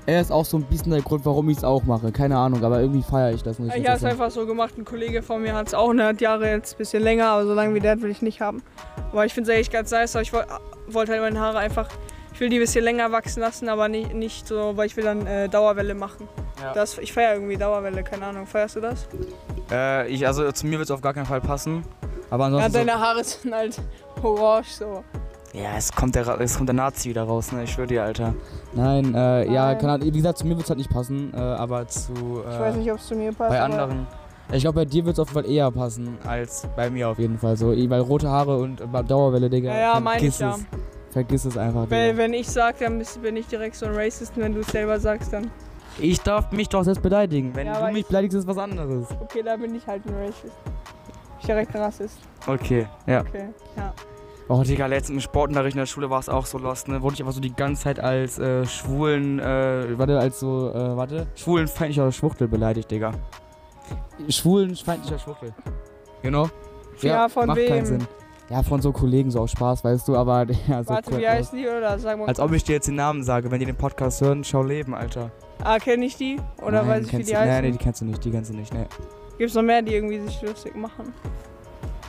er 0.09 0.21
ist 0.21 0.31
auch 0.31 0.45
so 0.45 0.57
ein 0.57 0.63
bisschen 0.63 0.91
der 0.91 1.01
Grund, 1.01 1.25
warum 1.25 1.49
ich 1.49 1.57
es 1.57 1.63
auch 1.63 1.83
mache. 1.83 2.11
Keine 2.11 2.37
Ahnung, 2.37 2.63
aber 2.63 2.79
irgendwie 2.81 3.03
feiere 3.03 3.31
ich 3.33 3.43
das, 3.43 3.59
muss 3.59 3.73
ich 3.73 3.85
habe 3.87 3.97
es 3.97 4.03
einfach 4.03 4.31
so 4.31 4.45
gemacht. 4.45 4.77
Ein 4.77 4.85
Kollege 4.85 5.21
von 5.21 5.41
mir 5.41 5.53
hat 5.53 5.67
es 5.67 5.73
auch 5.73 5.83
100 5.83 6.19
Jahre, 6.21 6.49
jetzt 6.49 6.73
ein 6.73 6.77
bisschen 6.77 7.03
länger, 7.03 7.27
aber 7.29 7.45
so 7.45 7.53
lange 7.53 7.73
wie 7.75 7.79
der 7.79 7.91
hat, 7.91 8.01
will 8.01 8.11
ich 8.11 8.21
nicht 8.21 8.41
haben. 8.41 8.63
Aber 9.11 9.25
ich 9.25 9.33
finde 9.33 9.51
es 9.51 9.55
eigentlich 9.55 9.71
ganz 9.71 9.91
nice. 9.91 10.15
aber 10.15 10.23
Ich 10.23 10.33
woll- 10.33 10.45
wollte 10.87 11.11
halt 11.11 11.21
meine 11.21 11.39
Haare 11.39 11.59
einfach, 11.59 11.87
ich 12.33 12.39
will 12.39 12.49
die 12.49 12.57
ein 12.57 12.61
bisschen 12.61 12.83
länger 12.83 13.11
wachsen 13.11 13.41
lassen, 13.41 13.69
aber 13.69 13.87
nicht, 13.87 14.13
nicht 14.13 14.47
so, 14.47 14.75
weil 14.75 14.87
ich 14.87 14.97
will 14.97 15.03
dann 15.03 15.25
äh, 15.27 15.47
Dauerwelle 15.49 15.93
machen. 15.95 16.27
Ja. 16.61 16.73
Das, 16.73 16.97
ich 16.97 17.13
feiere 17.13 17.33
irgendwie 17.35 17.57
Dauerwelle, 17.57 18.03
keine 18.03 18.25
Ahnung. 18.25 18.45
Feierst 18.47 18.75
du 18.75 18.81
das? 18.81 19.07
Äh, 19.71 20.07
ich, 20.09 20.25
also 20.27 20.51
zu 20.51 20.65
mir 20.67 20.77
wird 20.79 20.87
es 20.87 20.91
auf 20.91 21.01
gar 21.01 21.13
keinen 21.13 21.25
Fall 21.25 21.41
passen. 21.41 21.83
Aber 22.29 22.43
Ja, 22.43 22.55
ansonsten. 22.57 22.71
so, 22.71 22.77
deine 22.79 22.99
Haare 22.99 23.23
sind 23.23 23.53
halt 23.53 23.81
orange 24.21 24.67
so. 24.71 25.03
Ja, 25.53 25.75
es 25.77 25.91
kommt 25.91 26.13
der, 26.15 26.27
es 26.39 26.55
kommt 26.57 26.69
der 26.69 26.75
Nazi 26.75 27.09
wieder 27.09 27.23
raus, 27.23 27.51
ne? 27.51 27.63
Ich 27.63 27.71
schwöre 27.71 27.87
dir, 27.87 28.03
Alter. 28.03 28.35
Nein, 28.73 29.15
äh, 29.15 29.51
ja, 29.51 29.65
Nein. 29.67 29.77
keine 29.79 29.93
Ahnung. 29.93 30.07
Wie 30.07 30.11
gesagt, 30.17 30.37
zu 30.37 30.45
mir 30.45 30.51
wird 30.55 30.63
es 30.65 30.69
halt 30.69 30.77
nicht 30.77 30.91
passen, 30.91 31.33
äh, 31.33 31.37
aber 31.39 31.87
zu. 31.87 32.13
Äh, 32.13 32.53
Ich 32.53 32.59
weiß 32.59 32.75
nicht, 32.75 32.91
ob 32.91 32.99
es 32.99 33.07
zu 33.07 33.15
mir 33.15 33.31
passt. 33.33 33.49
bei 33.49 33.59
aber- 33.59 33.73
anderen. 33.81 34.07
Ich 34.51 34.61
glaube, 34.61 34.77
bei 34.81 34.85
dir 34.85 35.05
wird 35.05 35.13
es 35.13 35.19
auf 35.19 35.29
jeden 35.33 35.43
Fall 35.45 35.51
eher 35.51 35.69
passen 35.71 36.17
als 36.25 36.67
bei 36.75 36.89
mir 36.89 37.07
auf 37.09 37.19
jeden 37.19 37.37
Fall. 37.37 37.55
So, 37.55 37.67
weil 37.69 37.99
rote 38.01 38.29
Haare 38.29 38.57
und 38.57 38.81
äh, 38.81 39.03
Dauerwelle, 39.03 39.47
Digga. 39.49 39.71
Ja, 39.71 39.79
ja, 39.93 39.99
meine 39.99 40.25
ich 40.25 40.35
vergiss 40.35 40.39
ja. 40.39 40.55
es. 40.55 41.13
Vergiss 41.13 41.45
es 41.45 41.57
einfach, 41.57 41.89
Weil, 41.89 42.11
Digga. 42.11 42.17
wenn 42.17 42.33
ich 42.33 42.47
sag, 42.49 42.79
dann 42.79 43.03
bin 43.21 43.35
ich 43.37 43.47
direkt 43.47 43.75
so 43.75 43.85
ein 43.87 43.93
Racist. 43.95 44.33
Wenn 44.37 44.53
du 44.53 44.61
es 44.61 44.67
selber 44.67 44.99
sagst, 44.99 45.33
dann. 45.33 45.49
Ich 45.99 46.19
darf 46.21 46.51
mich 46.51 46.69
doch 46.69 46.83
selbst 46.83 47.01
beleidigen. 47.01 47.51
Wenn 47.55 47.67
Ja, 47.67 47.79
du 47.87 47.93
mich 47.93 48.01
ich- 48.01 48.07
beleidigst, 48.07 48.37
ist 48.37 48.47
was 48.47 48.57
anderes. 48.57 49.05
Okay, 49.21 49.41
da 49.43 49.55
bin 49.55 49.73
ich 49.75 49.85
halt 49.85 50.03
ein 50.07 50.15
Racist. 50.15 50.53
Ich 51.39 51.45
direkt 51.45 51.75
ein 51.75 51.81
Rassist. 51.81 52.17
Okay, 52.47 52.87
ja. 53.05 53.21
Okay, 53.21 53.49
ja. 53.77 53.93
Oh, 54.51 54.63
Digga, 54.63 54.87
letztens 54.87 55.17
im 55.17 55.21
Sportunterricht 55.21 55.75
in 55.75 55.79
der 55.79 55.85
Schule 55.85 56.09
war 56.09 56.19
es 56.19 56.27
auch 56.27 56.47
so 56.47 56.57
lost, 56.57 56.87
ne? 56.87 57.03
Wurde 57.03 57.13
ich 57.13 57.21
einfach 57.21 57.33
so 57.33 57.39
die 57.39 57.53
ganze 57.53 57.83
Zeit 57.83 57.99
als 57.99 58.39
äh, 58.39 58.65
schwulen, 58.65 59.37
äh, 59.37 59.97
warte, 59.97 60.17
als 60.17 60.39
so, 60.39 60.71
äh, 60.73 60.97
warte, 60.97 61.27
schwulenfeindlicher 61.35 62.11
Schwuchtel 62.11 62.47
beleidigt, 62.47 62.89
Digga. 62.89 63.11
Schwulenfeindlicher 64.27 65.19
Schwuchtel. 65.19 65.53
You 66.23 66.29
know? 66.29 66.49
Ja, 67.01 67.29
von 67.29 67.45
macht 67.47 67.59
wem? 67.59 67.67
keinen 67.69 67.85
Sinn. 67.85 68.07
Ja, 68.49 68.63
von 68.63 68.81
so 68.81 68.91
Kollegen, 68.91 69.29
so 69.29 69.41
aus 69.41 69.51
Spaß, 69.51 69.83
weißt 69.83 70.07
du, 70.07 70.15
aber 70.17 70.47
ja, 70.67 70.83
so 70.83 70.89
Warte, 70.89 71.11
cool 71.13 71.19
wie 71.19 71.27
heißen 71.27 71.55
die 71.57 71.67
oder 71.67 71.99
sag 71.99 72.17
mal. 72.17 72.27
Als 72.27 72.39
ob 72.39 72.51
ich 72.51 72.63
dir 72.63 72.73
jetzt 72.73 72.87
den 72.87 72.95
Namen 72.95 73.23
sage, 73.23 73.51
wenn 73.51 73.59
die 73.59 73.67
den 73.67 73.75
Podcast 73.75 74.19
hören, 74.21 74.43
schau 74.43 74.63
leben, 74.63 74.95
Alter. 74.95 75.29
ah, 75.63 75.77
kenne 75.77 76.05
ich 76.05 76.17
die? 76.17 76.37
Oder 76.57 76.81
Nein, 76.81 76.87
weiß 76.87 77.05
ich, 77.05 77.13
wie 77.13 77.17
die 77.23 77.31
du, 77.31 77.39
heißen? 77.39 77.55
Nee, 77.55 77.61
nee, 77.61 77.71
die 77.71 77.77
kennst 77.77 78.01
du 78.01 78.05
nicht, 78.05 78.25
die 78.25 78.31
kennst 78.31 78.51
du 78.51 78.55
nicht, 78.55 78.73
ne. 78.73 78.87
Gibt's 79.37 79.53
noch 79.53 79.61
mehr, 79.61 79.83
die 79.83 79.93
irgendwie 79.93 80.19
sich 80.19 80.41
lustig 80.41 80.75
machen? 80.75 81.13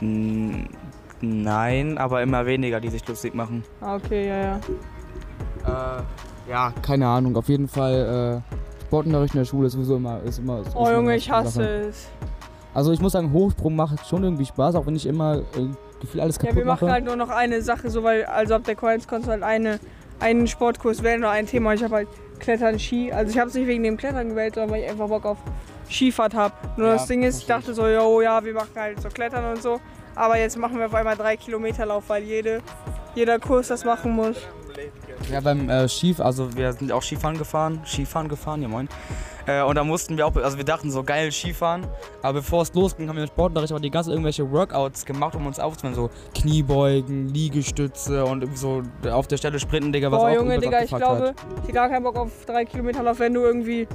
Mm, 0.01 0.65
Nein, 1.21 1.97
aber 1.97 2.21
immer 2.21 2.45
weniger, 2.45 2.79
die 2.79 2.89
sich 2.89 3.07
lustig 3.07 3.33
machen. 3.35 3.63
Ah, 3.79 3.95
okay, 3.95 4.27
ja, 4.27 4.37
ja. 4.41 4.59
Äh, 5.99 6.49
ja, 6.49 6.73
keine 6.81 7.07
Ahnung. 7.07 7.35
Auf 7.37 7.47
jeden 7.49 7.67
Fall, 7.67 8.41
äh, 8.51 8.83
Sportunterricht 8.85 9.33
in 9.35 9.39
der 9.39 9.45
Schule 9.45 9.67
ist 9.67 9.73
sowieso 9.73 9.95
immer. 9.97 10.21
Ist 10.23 10.39
immer 10.39 10.59
ist 10.61 10.75
Oh 10.75 10.81
immer 10.87 10.93
Junge, 10.93 11.15
ich 11.15 11.29
hasse 11.31 11.51
Sache. 11.59 11.69
es. 11.89 12.07
Also, 12.73 12.91
ich 12.91 13.01
muss 13.01 13.11
sagen, 13.11 13.31
Hochsprung 13.33 13.75
macht 13.75 14.07
schon 14.07 14.23
irgendwie 14.23 14.45
Spaß, 14.45 14.75
auch 14.75 14.85
wenn 14.85 14.95
ich 14.95 15.05
immer 15.05 15.35
äh, 15.37 15.41
gefühlt 15.99 16.23
alles 16.23 16.37
Ja, 16.37 16.41
kaputt 16.43 16.55
wir 16.57 16.65
machen 16.65 16.85
mache. 16.85 16.93
halt 16.93 17.05
nur 17.05 17.15
noch 17.15 17.29
eine 17.29 17.61
Sache, 17.61 17.89
so 17.89 18.03
weil, 18.03 18.25
also 18.25 18.55
ab 18.55 18.63
der 18.63 18.75
Coins 18.75 19.07
konntest 19.07 19.27
du 19.27 19.31
halt 19.33 19.43
eine, 19.43 19.79
einen 20.19 20.47
Sportkurs 20.47 21.03
wählen 21.03 21.19
oder 21.19 21.31
ein 21.31 21.45
Thema. 21.45 21.73
Ich 21.73 21.83
habe 21.83 21.95
halt 21.95 22.07
Klettern, 22.39 22.79
Ski. 22.79 23.11
Also 23.11 23.31
ich 23.31 23.37
habe 23.37 23.49
es 23.49 23.55
nicht 23.55 23.67
wegen 23.67 23.83
dem 23.83 23.97
Klettern 23.97 24.29
gewählt, 24.29 24.55
sondern 24.55 24.71
weil 24.71 24.83
ich 24.83 24.89
einfach 24.89 25.07
Bock 25.09 25.25
auf 25.25 25.37
Skifahrt 25.89 26.33
habe. 26.33 26.53
Nur 26.77 26.87
Ja, 26.87 26.93
das 26.93 27.05
Ding 27.07 27.23
ist, 27.23 27.39
ich 27.41 27.45
dachte 27.45 27.73
so, 27.73 27.85
yo, 27.87 28.21
ja, 28.21 28.43
wir 28.43 28.53
machen 28.53 28.69
halt 28.75 29.01
so 29.01 29.09
Klettern 29.09 29.45
und 29.51 29.61
so. 29.61 29.79
Aber 30.15 30.37
jetzt 30.37 30.57
machen 30.57 30.77
wir 30.77 30.85
auf 30.87 30.93
einmal 30.93 31.15
drei 31.15 31.37
Kilometer 31.37 31.85
Lauf, 31.85 32.05
weil 32.07 32.23
jede, 32.23 32.61
jeder 33.15 33.39
Kurs 33.39 33.67
das 33.67 33.85
machen 33.85 34.11
muss. 34.11 34.37
Ja, 35.31 35.39
beim 35.39 35.69
äh, 35.69 35.87
Skif, 35.87 36.19
also 36.19 36.55
wir 36.55 36.73
sind 36.73 36.91
auch 36.91 37.03
Skifahren 37.03 37.37
gefahren. 37.37 37.81
Skifahren 37.85 38.27
gefahren, 38.27 38.61
ja 38.61 38.67
moin. 38.67 38.89
Äh, 39.45 39.63
und 39.63 39.75
da 39.75 39.83
mussten 39.83 40.17
wir 40.17 40.27
auch, 40.27 40.35
also 40.35 40.57
wir 40.57 40.63
dachten 40.63 40.91
so 40.91 41.03
geil 41.03 41.31
Skifahren. 41.31 41.85
Aber 42.21 42.39
bevor 42.39 42.61
es 42.61 42.73
losging, 42.73 43.07
haben 43.09 43.15
wir 43.15 43.23
im 43.23 43.29
Sportunterricht 43.29 43.71
aber 43.71 43.79
die 43.79 43.89
ganzen 43.89 44.11
irgendwelche 44.11 44.49
Workouts 44.51 45.05
gemacht, 45.05 45.35
um 45.35 45.45
uns 45.47 45.59
aufzunehmen. 45.59 45.95
So 45.95 46.09
Kniebeugen, 46.35 47.29
Liegestütze 47.29 48.25
und 48.25 48.57
so 48.57 48.83
auf 49.09 49.27
der 49.27 49.37
Stelle 49.37 49.59
sprinten, 49.59 49.91
Digga, 49.91 50.11
was 50.11 50.19
Boah, 50.19 50.29
auch 50.29 50.35
Junge, 50.35 50.59
Digga, 50.59 50.83
ich 50.83 50.89
glaube, 50.89 51.29
hat. 51.29 51.35
ich 51.63 51.67
hab 51.69 51.73
gar 51.73 51.89
keinen 51.89 52.03
Bock 52.03 52.17
auf 52.17 52.31
drei 52.45 52.65
Kilometer 52.65 53.03
Lauf, 53.03 53.19
wenn 53.19 53.33
du 53.33 53.41
irgendwie, 53.41 53.87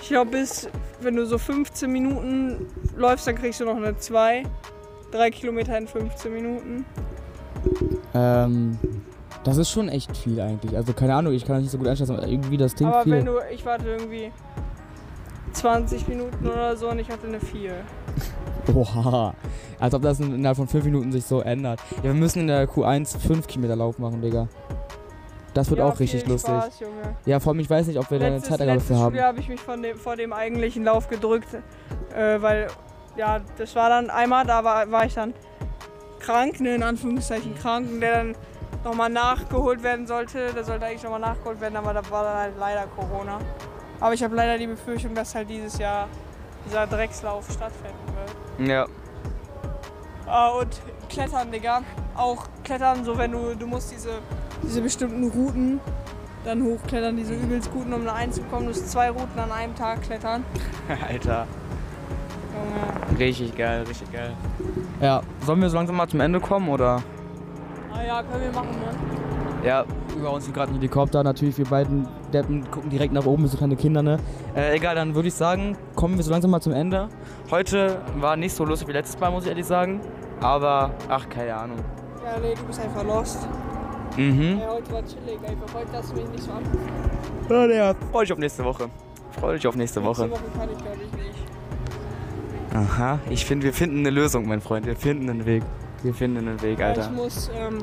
ich 0.00 0.08
glaube, 0.08 0.30
bis, 0.30 0.68
wenn 1.00 1.16
du 1.16 1.26
so 1.26 1.38
15 1.38 1.90
Minuten 1.90 2.66
läufst, 2.96 3.26
dann 3.26 3.34
kriegst 3.34 3.60
du 3.60 3.64
noch 3.64 3.76
eine 3.76 3.96
2. 3.96 4.44
Drei 5.10 5.30
Kilometer 5.30 5.76
in 5.78 5.86
15 5.86 6.32
Minuten. 6.32 6.84
Ähm, 8.14 8.78
das 9.44 9.56
ist 9.56 9.70
schon 9.70 9.88
echt 9.88 10.16
viel 10.16 10.40
eigentlich. 10.40 10.76
Also 10.76 10.92
keine 10.92 11.14
Ahnung, 11.14 11.32
ich 11.32 11.44
kann 11.44 11.56
das 11.56 11.62
nicht 11.62 11.72
so 11.72 11.78
gut 11.78 11.86
einschätzen, 11.88 12.16
aber 12.16 12.26
irgendwie 12.26 12.56
das 12.56 12.74
klingt 12.74 12.92
Aber 12.92 13.04
viel. 13.04 13.12
wenn 13.12 13.24
du, 13.24 13.38
ich 13.52 13.64
warte 13.64 13.86
irgendwie 13.88 14.30
20 15.52 16.06
Minuten 16.08 16.46
oder 16.46 16.76
so 16.76 16.90
und 16.90 16.98
ich 16.98 17.08
hatte 17.10 17.26
eine 17.26 17.40
4. 17.40 17.72
Oha. 18.74 19.34
Als 19.80 19.94
ob 19.94 20.02
das 20.02 20.20
in- 20.20 20.34
innerhalb 20.34 20.56
von 20.56 20.68
5 20.68 20.84
Minuten 20.84 21.10
sich 21.12 21.24
so 21.24 21.40
ändert. 21.40 21.80
Ja, 21.98 22.02
wir 22.04 22.14
müssen 22.14 22.40
in 22.40 22.46
der 22.48 22.68
Q1 22.68 23.18
5 23.18 23.46
Kilometer 23.46 23.76
Lauf 23.76 23.98
machen, 23.98 24.20
Digga. 24.20 24.48
Das 25.54 25.70
wird 25.70 25.78
ja, 25.78 25.86
auch 25.86 25.98
richtig 25.98 26.26
lustig. 26.26 26.50
Spaß, 26.54 26.80
Junge. 26.80 27.16
Ja, 27.24 27.40
vor 27.40 27.52
allem, 27.52 27.60
ich 27.60 27.70
weiß 27.70 27.86
nicht, 27.86 27.98
ob 27.98 28.10
wir 28.10 28.18
da 28.18 28.26
eine 28.26 28.34
Letztes, 28.36 28.50
Zeitangabe 28.50 28.78
letztes 28.78 28.96
für 28.96 29.02
haben. 29.02 29.12
Schuljahr 29.12 29.28
habe 29.28 29.40
ich 29.40 29.48
mich 29.48 29.60
von 29.60 29.82
dem, 29.82 29.96
vor 29.96 30.16
dem 30.16 30.32
eigentlichen 30.32 30.84
Lauf 30.84 31.08
gedrückt, 31.08 31.48
äh, 32.14 32.40
weil, 32.42 32.68
ja, 33.18 33.40
das 33.58 33.74
war 33.74 33.90
dann 33.90 34.10
einmal, 34.10 34.46
da 34.46 34.64
war, 34.64 34.90
war 34.90 35.04
ich 35.04 35.14
dann 35.14 35.34
krank, 36.20 36.60
ne, 36.60 36.76
in 36.76 36.82
Anführungszeichen 36.82 37.54
krank, 37.56 37.88
und 37.90 38.00
der 38.00 38.12
dann 38.12 38.36
nochmal 38.84 39.10
nachgeholt 39.10 39.82
werden 39.82 40.06
sollte. 40.06 40.52
Der 40.54 40.64
sollte 40.64 40.86
eigentlich 40.86 41.02
nochmal 41.02 41.20
nachgeholt 41.20 41.60
werden, 41.60 41.76
aber 41.76 41.92
da 41.92 42.10
war 42.10 42.24
dann 42.24 42.36
halt 42.36 42.54
leider 42.58 42.86
Corona. 42.86 43.38
Aber 44.00 44.14
ich 44.14 44.22
habe 44.22 44.34
leider 44.34 44.56
die 44.56 44.68
Befürchtung, 44.68 45.14
dass 45.14 45.34
halt 45.34 45.50
dieses 45.50 45.78
Jahr 45.78 46.08
dieser 46.64 46.86
Dreckslauf 46.86 47.44
stattfinden 47.50 47.98
wird. 48.56 48.68
Ja. 48.68 48.86
Ah, 50.26 50.50
und 50.50 50.68
Klettern, 51.08 51.50
Digga. 51.50 51.82
Auch 52.14 52.46
Klettern, 52.62 53.04
so 53.04 53.18
wenn 53.18 53.32
du, 53.32 53.56
du 53.56 53.66
musst 53.66 53.90
diese, 53.90 54.10
diese 54.62 54.80
bestimmten 54.80 55.28
Routen 55.28 55.80
dann 56.44 56.62
hochklettern, 56.62 57.16
diese 57.16 57.34
übelst 57.34 57.72
guten, 57.72 57.92
um 57.92 58.02
eine 58.02 58.12
einzukommen. 58.12 58.66
Du 58.66 58.72
musst 58.72 58.90
zwei 58.90 59.10
Routen 59.10 59.38
an 59.38 59.50
einem 59.50 59.74
Tag 59.74 60.02
klettern. 60.02 60.44
Alter. 61.08 61.46
Richtig 63.18 63.56
geil, 63.56 63.84
richtig 63.88 64.12
geil. 64.12 64.32
Ja, 65.00 65.22
sollen 65.44 65.60
wir 65.60 65.70
so 65.70 65.76
langsam 65.76 65.96
mal 65.96 66.08
zum 66.08 66.20
Ende 66.20 66.40
kommen, 66.40 66.68
oder? 66.68 67.02
Ah 67.92 68.02
ja, 68.06 68.22
können 68.22 68.42
wir 68.42 68.52
machen, 68.52 68.70
ne? 68.70 69.66
Ja, 69.66 69.84
über 70.16 70.32
uns 70.32 70.44
hier 70.44 70.54
gerade 70.54 70.70
ein 70.70 70.76
Helikopter. 70.76 71.24
Natürlich, 71.24 71.58
wir 71.58 71.64
beiden 71.66 72.06
Deppen 72.32 72.70
gucken 72.70 72.90
direkt 72.90 73.12
nach 73.12 73.26
oben, 73.26 73.44
wie 73.44 73.48
so 73.48 73.56
kleine 73.56 73.76
Kinder, 73.76 74.02
ne? 74.02 74.18
Äh, 74.54 74.76
egal, 74.76 74.94
dann 74.94 75.14
würde 75.14 75.28
ich 75.28 75.34
sagen, 75.34 75.76
kommen 75.96 76.16
wir 76.16 76.22
so 76.22 76.30
langsam 76.30 76.50
mal 76.50 76.60
zum 76.60 76.72
Ende. 76.72 77.08
Heute 77.50 78.00
war 78.16 78.36
nicht 78.36 78.54
so 78.54 78.64
lustig 78.64 78.88
wie 78.88 78.92
letztes 78.92 79.18
Mal, 79.18 79.30
muss 79.30 79.44
ich 79.44 79.48
ehrlich 79.48 79.66
sagen. 79.66 80.00
Aber, 80.40 80.92
ach, 81.08 81.28
keine 81.28 81.56
Ahnung. 81.56 81.78
Ja, 82.24 82.38
nee, 82.40 82.54
du 82.54 82.62
bist 82.64 82.80
einfach 82.80 83.04
lost. 83.04 83.48
Mhm. 84.16 84.58
Ja, 84.60 84.68
heute 84.70 84.92
war 84.92 85.02
chillig 85.04 85.38
einfach. 85.46 85.74
Heute 85.74 85.92
hast 85.92 86.10
du 86.12 86.16
mich 86.16 86.28
nicht 86.30 86.42
so 86.44 86.52
an. 86.52 86.62
Ja, 87.48 87.66
ja. 87.66 87.94
Freu 88.12 88.22
dich 88.22 88.32
auf 88.32 88.38
nächste 88.38 88.64
Woche. 88.64 88.88
Freu 89.40 89.54
dich 89.54 89.66
auf 89.66 89.76
nächste 89.76 90.04
Woche. 90.04 90.26
Nächste 90.26 90.44
Woche 90.44 90.58
kann 90.58 90.68
ich, 90.70 90.78
glaube 90.78 90.98
ich, 91.02 91.12
nicht. 91.12 91.38
Aha, 92.74 93.18
ich 93.30 93.44
finde, 93.44 93.64
wir 93.64 93.72
finden 93.72 94.00
eine 94.00 94.10
Lösung, 94.10 94.46
mein 94.46 94.60
Freund. 94.60 94.86
Wir 94.86 94.96
finden 94.96 95.28
einen 95.30 95.46
Weg. 95.46 95.62
Wir 96.02 96.14
finden 96.14 96.38
einen 96.48 96.60
Weg, 96.62 96.80
Alter. 96.80 97.02
ich 97.02 97.10
muss 97.10 97.50
ähm, 97.56 97.78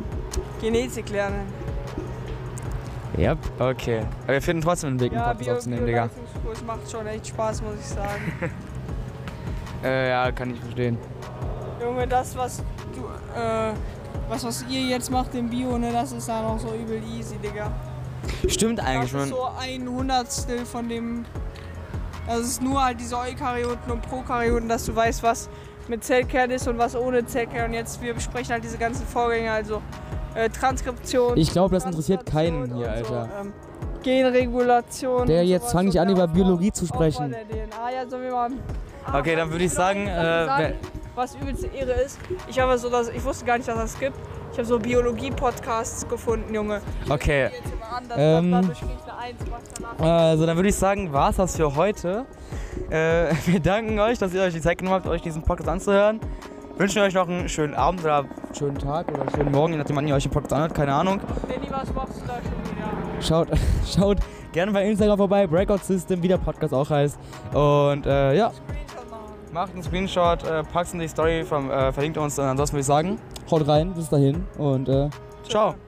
Genetik 0.61 1.09
lernen. 1.09 1.41
Ja, 3.17 3.35
okay. 3.59 4.01
Aber 4.23 4.33
wir 4.33 4.41
finden 4.41 4.61
trotzdem 4.63 4.91
einen 4.91 4.99
Weg, 4.99 5.11
einen 5.11 5.21
Ja, 5.21 5.27
Podcast 5.27 5.45
Bio 5.45 5.55
aufzunehmen, 5.55 5.85
Digga. 5.85 6.07
Bioleistungskurs 6.07 6.63
macht 6.65 6.91
schon 6.91 7.07
echt 7.07 7.27
Spaß, 7.27 7.61
muss 7.61 7.75
ich 7.79 7.85
sagen. 7.87 8.31
Äh, 9.83 10.09
ja, 10.09 10.31
kann 10.31 10.49
ich 10.51 10.59
verstehen. 10.59 10.97
Junge, 11.79 12.07
das, 12.07 12.35
was 12.35 12.63
du, 12.95 13.01
äh, 13.39 13.71
was, 14.27 14.43
was 14.43 14.65
ihr 14.67 14.81
jetzt 14.81 15.11
macht 15.11 15.35
im 15.35 15.47
Bio, 15.47 15.77
ne, 15.77 15.91
das 15.91 16.11
ist 16.11 16.27
ja 16.27 16.41
noch 16.41 16.57
so 16.57 16.73
übel 16.73 16.99
easy, 17.15 17.35
Digga. 17.37 17.71
Stimmt 18.47 18.79
eigentlich, 18.79 19.11
Das 19.11 19.25
ist 19.25 19.29
man. 19.31 19.37
so 19.37 19.47
ein 19.59 19.87
Hundertstel 19.87 20.65
von 20.65 20.89
dem. 20.89 21.25
Das 22.27 22.39
ist 22.39 22.61
nur 22.61 22.83
halt 22.83 22.99
diese 22.99 23.17
Eukaryoten 23.17 23.91
und 23.91 24.01
Prokaryoten, 24.01 24.67
dass 24.67 24.85
du 24.85 24.95
weißt, 24.95 25.21
was 25.23 25.49
mit 25.87 26.03
Zellkern 26.03 26.49
ist 26.51 26.67
und 26.67 26.77
was 26.77 26.95
ohne 26.95 27.25
Zellkern. 27.25 27.65
Und 27.65 27.73
jetzt, 27.73 28.01
wir 28.01 28.13
besprechen 28.13 28.53
halt 28.53 28.63
diese 28.63 28.77
ganzen 28.77 29.05
Vorgänge, 29.05 29.51
also 29.51 29.81
äh, 30.33 30.49
Transkription. 30.49 31.37
Ich 31.37 31.51
glaube, 31.51 31.75
das 31.75 31.85
interessiert 31.85 32.25
keinen 32.25 32.65
hier, 32.75 32.87
und 32.87 33.05
so, 33.05 33.13
Alter. 33.15 33.29
ähm, 33.41 33.53
Genregulation. 34.03 35.27
Der 35.27 35.45
jetzt 35.45 35.63
sowas 35.63 35.73
fang 35.73 35.85
nicht 35.85 35.95
und 35.95 36.01
an, 36.01 36.09
über 36.09 36.27
Biologie 36.27 36.71
zu 36.71 36.85
sprechen. 36.85 37.31
DNA. 37.31 37.91
Ja, 37.91 38.09
sollen 38.09 38.23
wir 38.23 38.31
mal. 38.31 38.51
Okay, 39.13 39.35
dann 39.35 39.51
würde 39.51 39.63
ich 39.63 39.71
sagen, 39.71 40.07
äh, 40.07 40.45
sagen, 40.45 40.73
was 41.13 41.35
übelste 41.35 41.67
Ehre 41.67 41.91
ist. 41.91 42.19
Ich 42.47 42.59
habe 42.59 42.77
so 42.77 42.89
das, 42.89 43.09
ich 43.09 43.23
wusste 43.23 43.45
gar 43.45 43.57
nicht, 43.57 43.67
dass 43.67 43.77
das 43.77 43.99
gibt. 43.99 44.17
Ich 44.51 44.57
habe 44.57 44.67
so 44.67 44.79
Biologie-Podcasts 44.79 46.07
gefunden, 46.07 46.53
Junge. 46.53 46.81
Okay. 47.09 47.49
Jetzt 47.99 48.17
immer 48.17 48.57
an, 48.57 48.67
dass 48.69 48.81
Ähm. 48.81 50.05
Also, 50.05 50.45
dann 50.45 50.55
würde 50.55 50.69
ich 50.69 50.75
sagen, 50.75 51.11
war 51.13 51.29
es 51.29 51.37
das 51.37 51.55
für 51.55 51.75
heute. 51.75 52.25
Äh, 52.89 53.33
wir 53.45 53.59
danken 53.59 53.99
euch, 53.99 54.17
dass 54.17 54.33
ihr 54.33 54.41
euch 54.41 54.53
die 54.53 54.61
Zeit 54.61 54.77
genommen 54.77 54.95
habt, 54.95 55.07
euch 55.07 55.21
diesen 55.21 55.43
Podcast 55.43 55.69
anzuhören. 55.69 56.19
Wünschen 56.77 57.01
euch 57.01 57.13
noch 57.13 57.27
einen 57.27 57.47
schönen 57.47 57.73
Abend 57.73 58.01
oder 58.03 58.25
schönen 58.57 58.77
Tag 58.77 59.07
oder 59.09 59.31
schönen 59.31 59.51
Morgen, 59.51 59.73
je 59.73 59.79
nachdem, 59.79 59.95
wann 59.95 60.07
ihr 60.07 60.15
euch 60.15 60.23
den 60.23 60.31
Podcast 60.31 60.53
anhört. 60.53 60.73
Keine 60.73 60.93
Ahnung. 60.93 61.21
Danny, 61.47 61.67
was 61.71 61.93
machst 61.93 62.21
du 62.21 62.27
da 62.27 62.33
schon 62.35 62.75
wieder? 62.75 63.21
Schaut, 63.21 63.47
schaut 63.85 64.17
gerne 64.51 64.73
bei 64.73 64.85
Instagram 64.85 65.17
vorbei, 65.17 65.47
Breakout 65.47 65.77
System, 65.77 66.21
wie 66.21 66.27
der 66.27 66.37
Podcast 66.37 66.73
auch 66.73 66.89
heißt. 66.89 67.17
Und 67.53 68.05
äh, 68.05 68.35
ja, 68.35 68.51
macht 69.53 69.73
einen 69.73 69.83
Screenshot, 69.83 70.43
äh, 70.43 70.63
packt 70.63 70.93
in 70.93 70.99
die 70.99 71.07
Story, 71.07 71.43
vom, 71.45 71.71
äh, 71.71 71.91
verlinkt 71.93 72.17
uns. 72.17 72.37
Und 72.37 72.45
ansonsten 72.45 72.75
würde 72.75 72.81
ich 72.81 72.87
sagen, 72.87 73.19
haut 73.49 73.67
rein, 73.67 73.93
bis 73.93 74.09
dahin 74.09 74.43
und 74.57 74.89
äh, 74.89 75.09
ciao. 75.47 75.71
Ciao. 75.71 75.84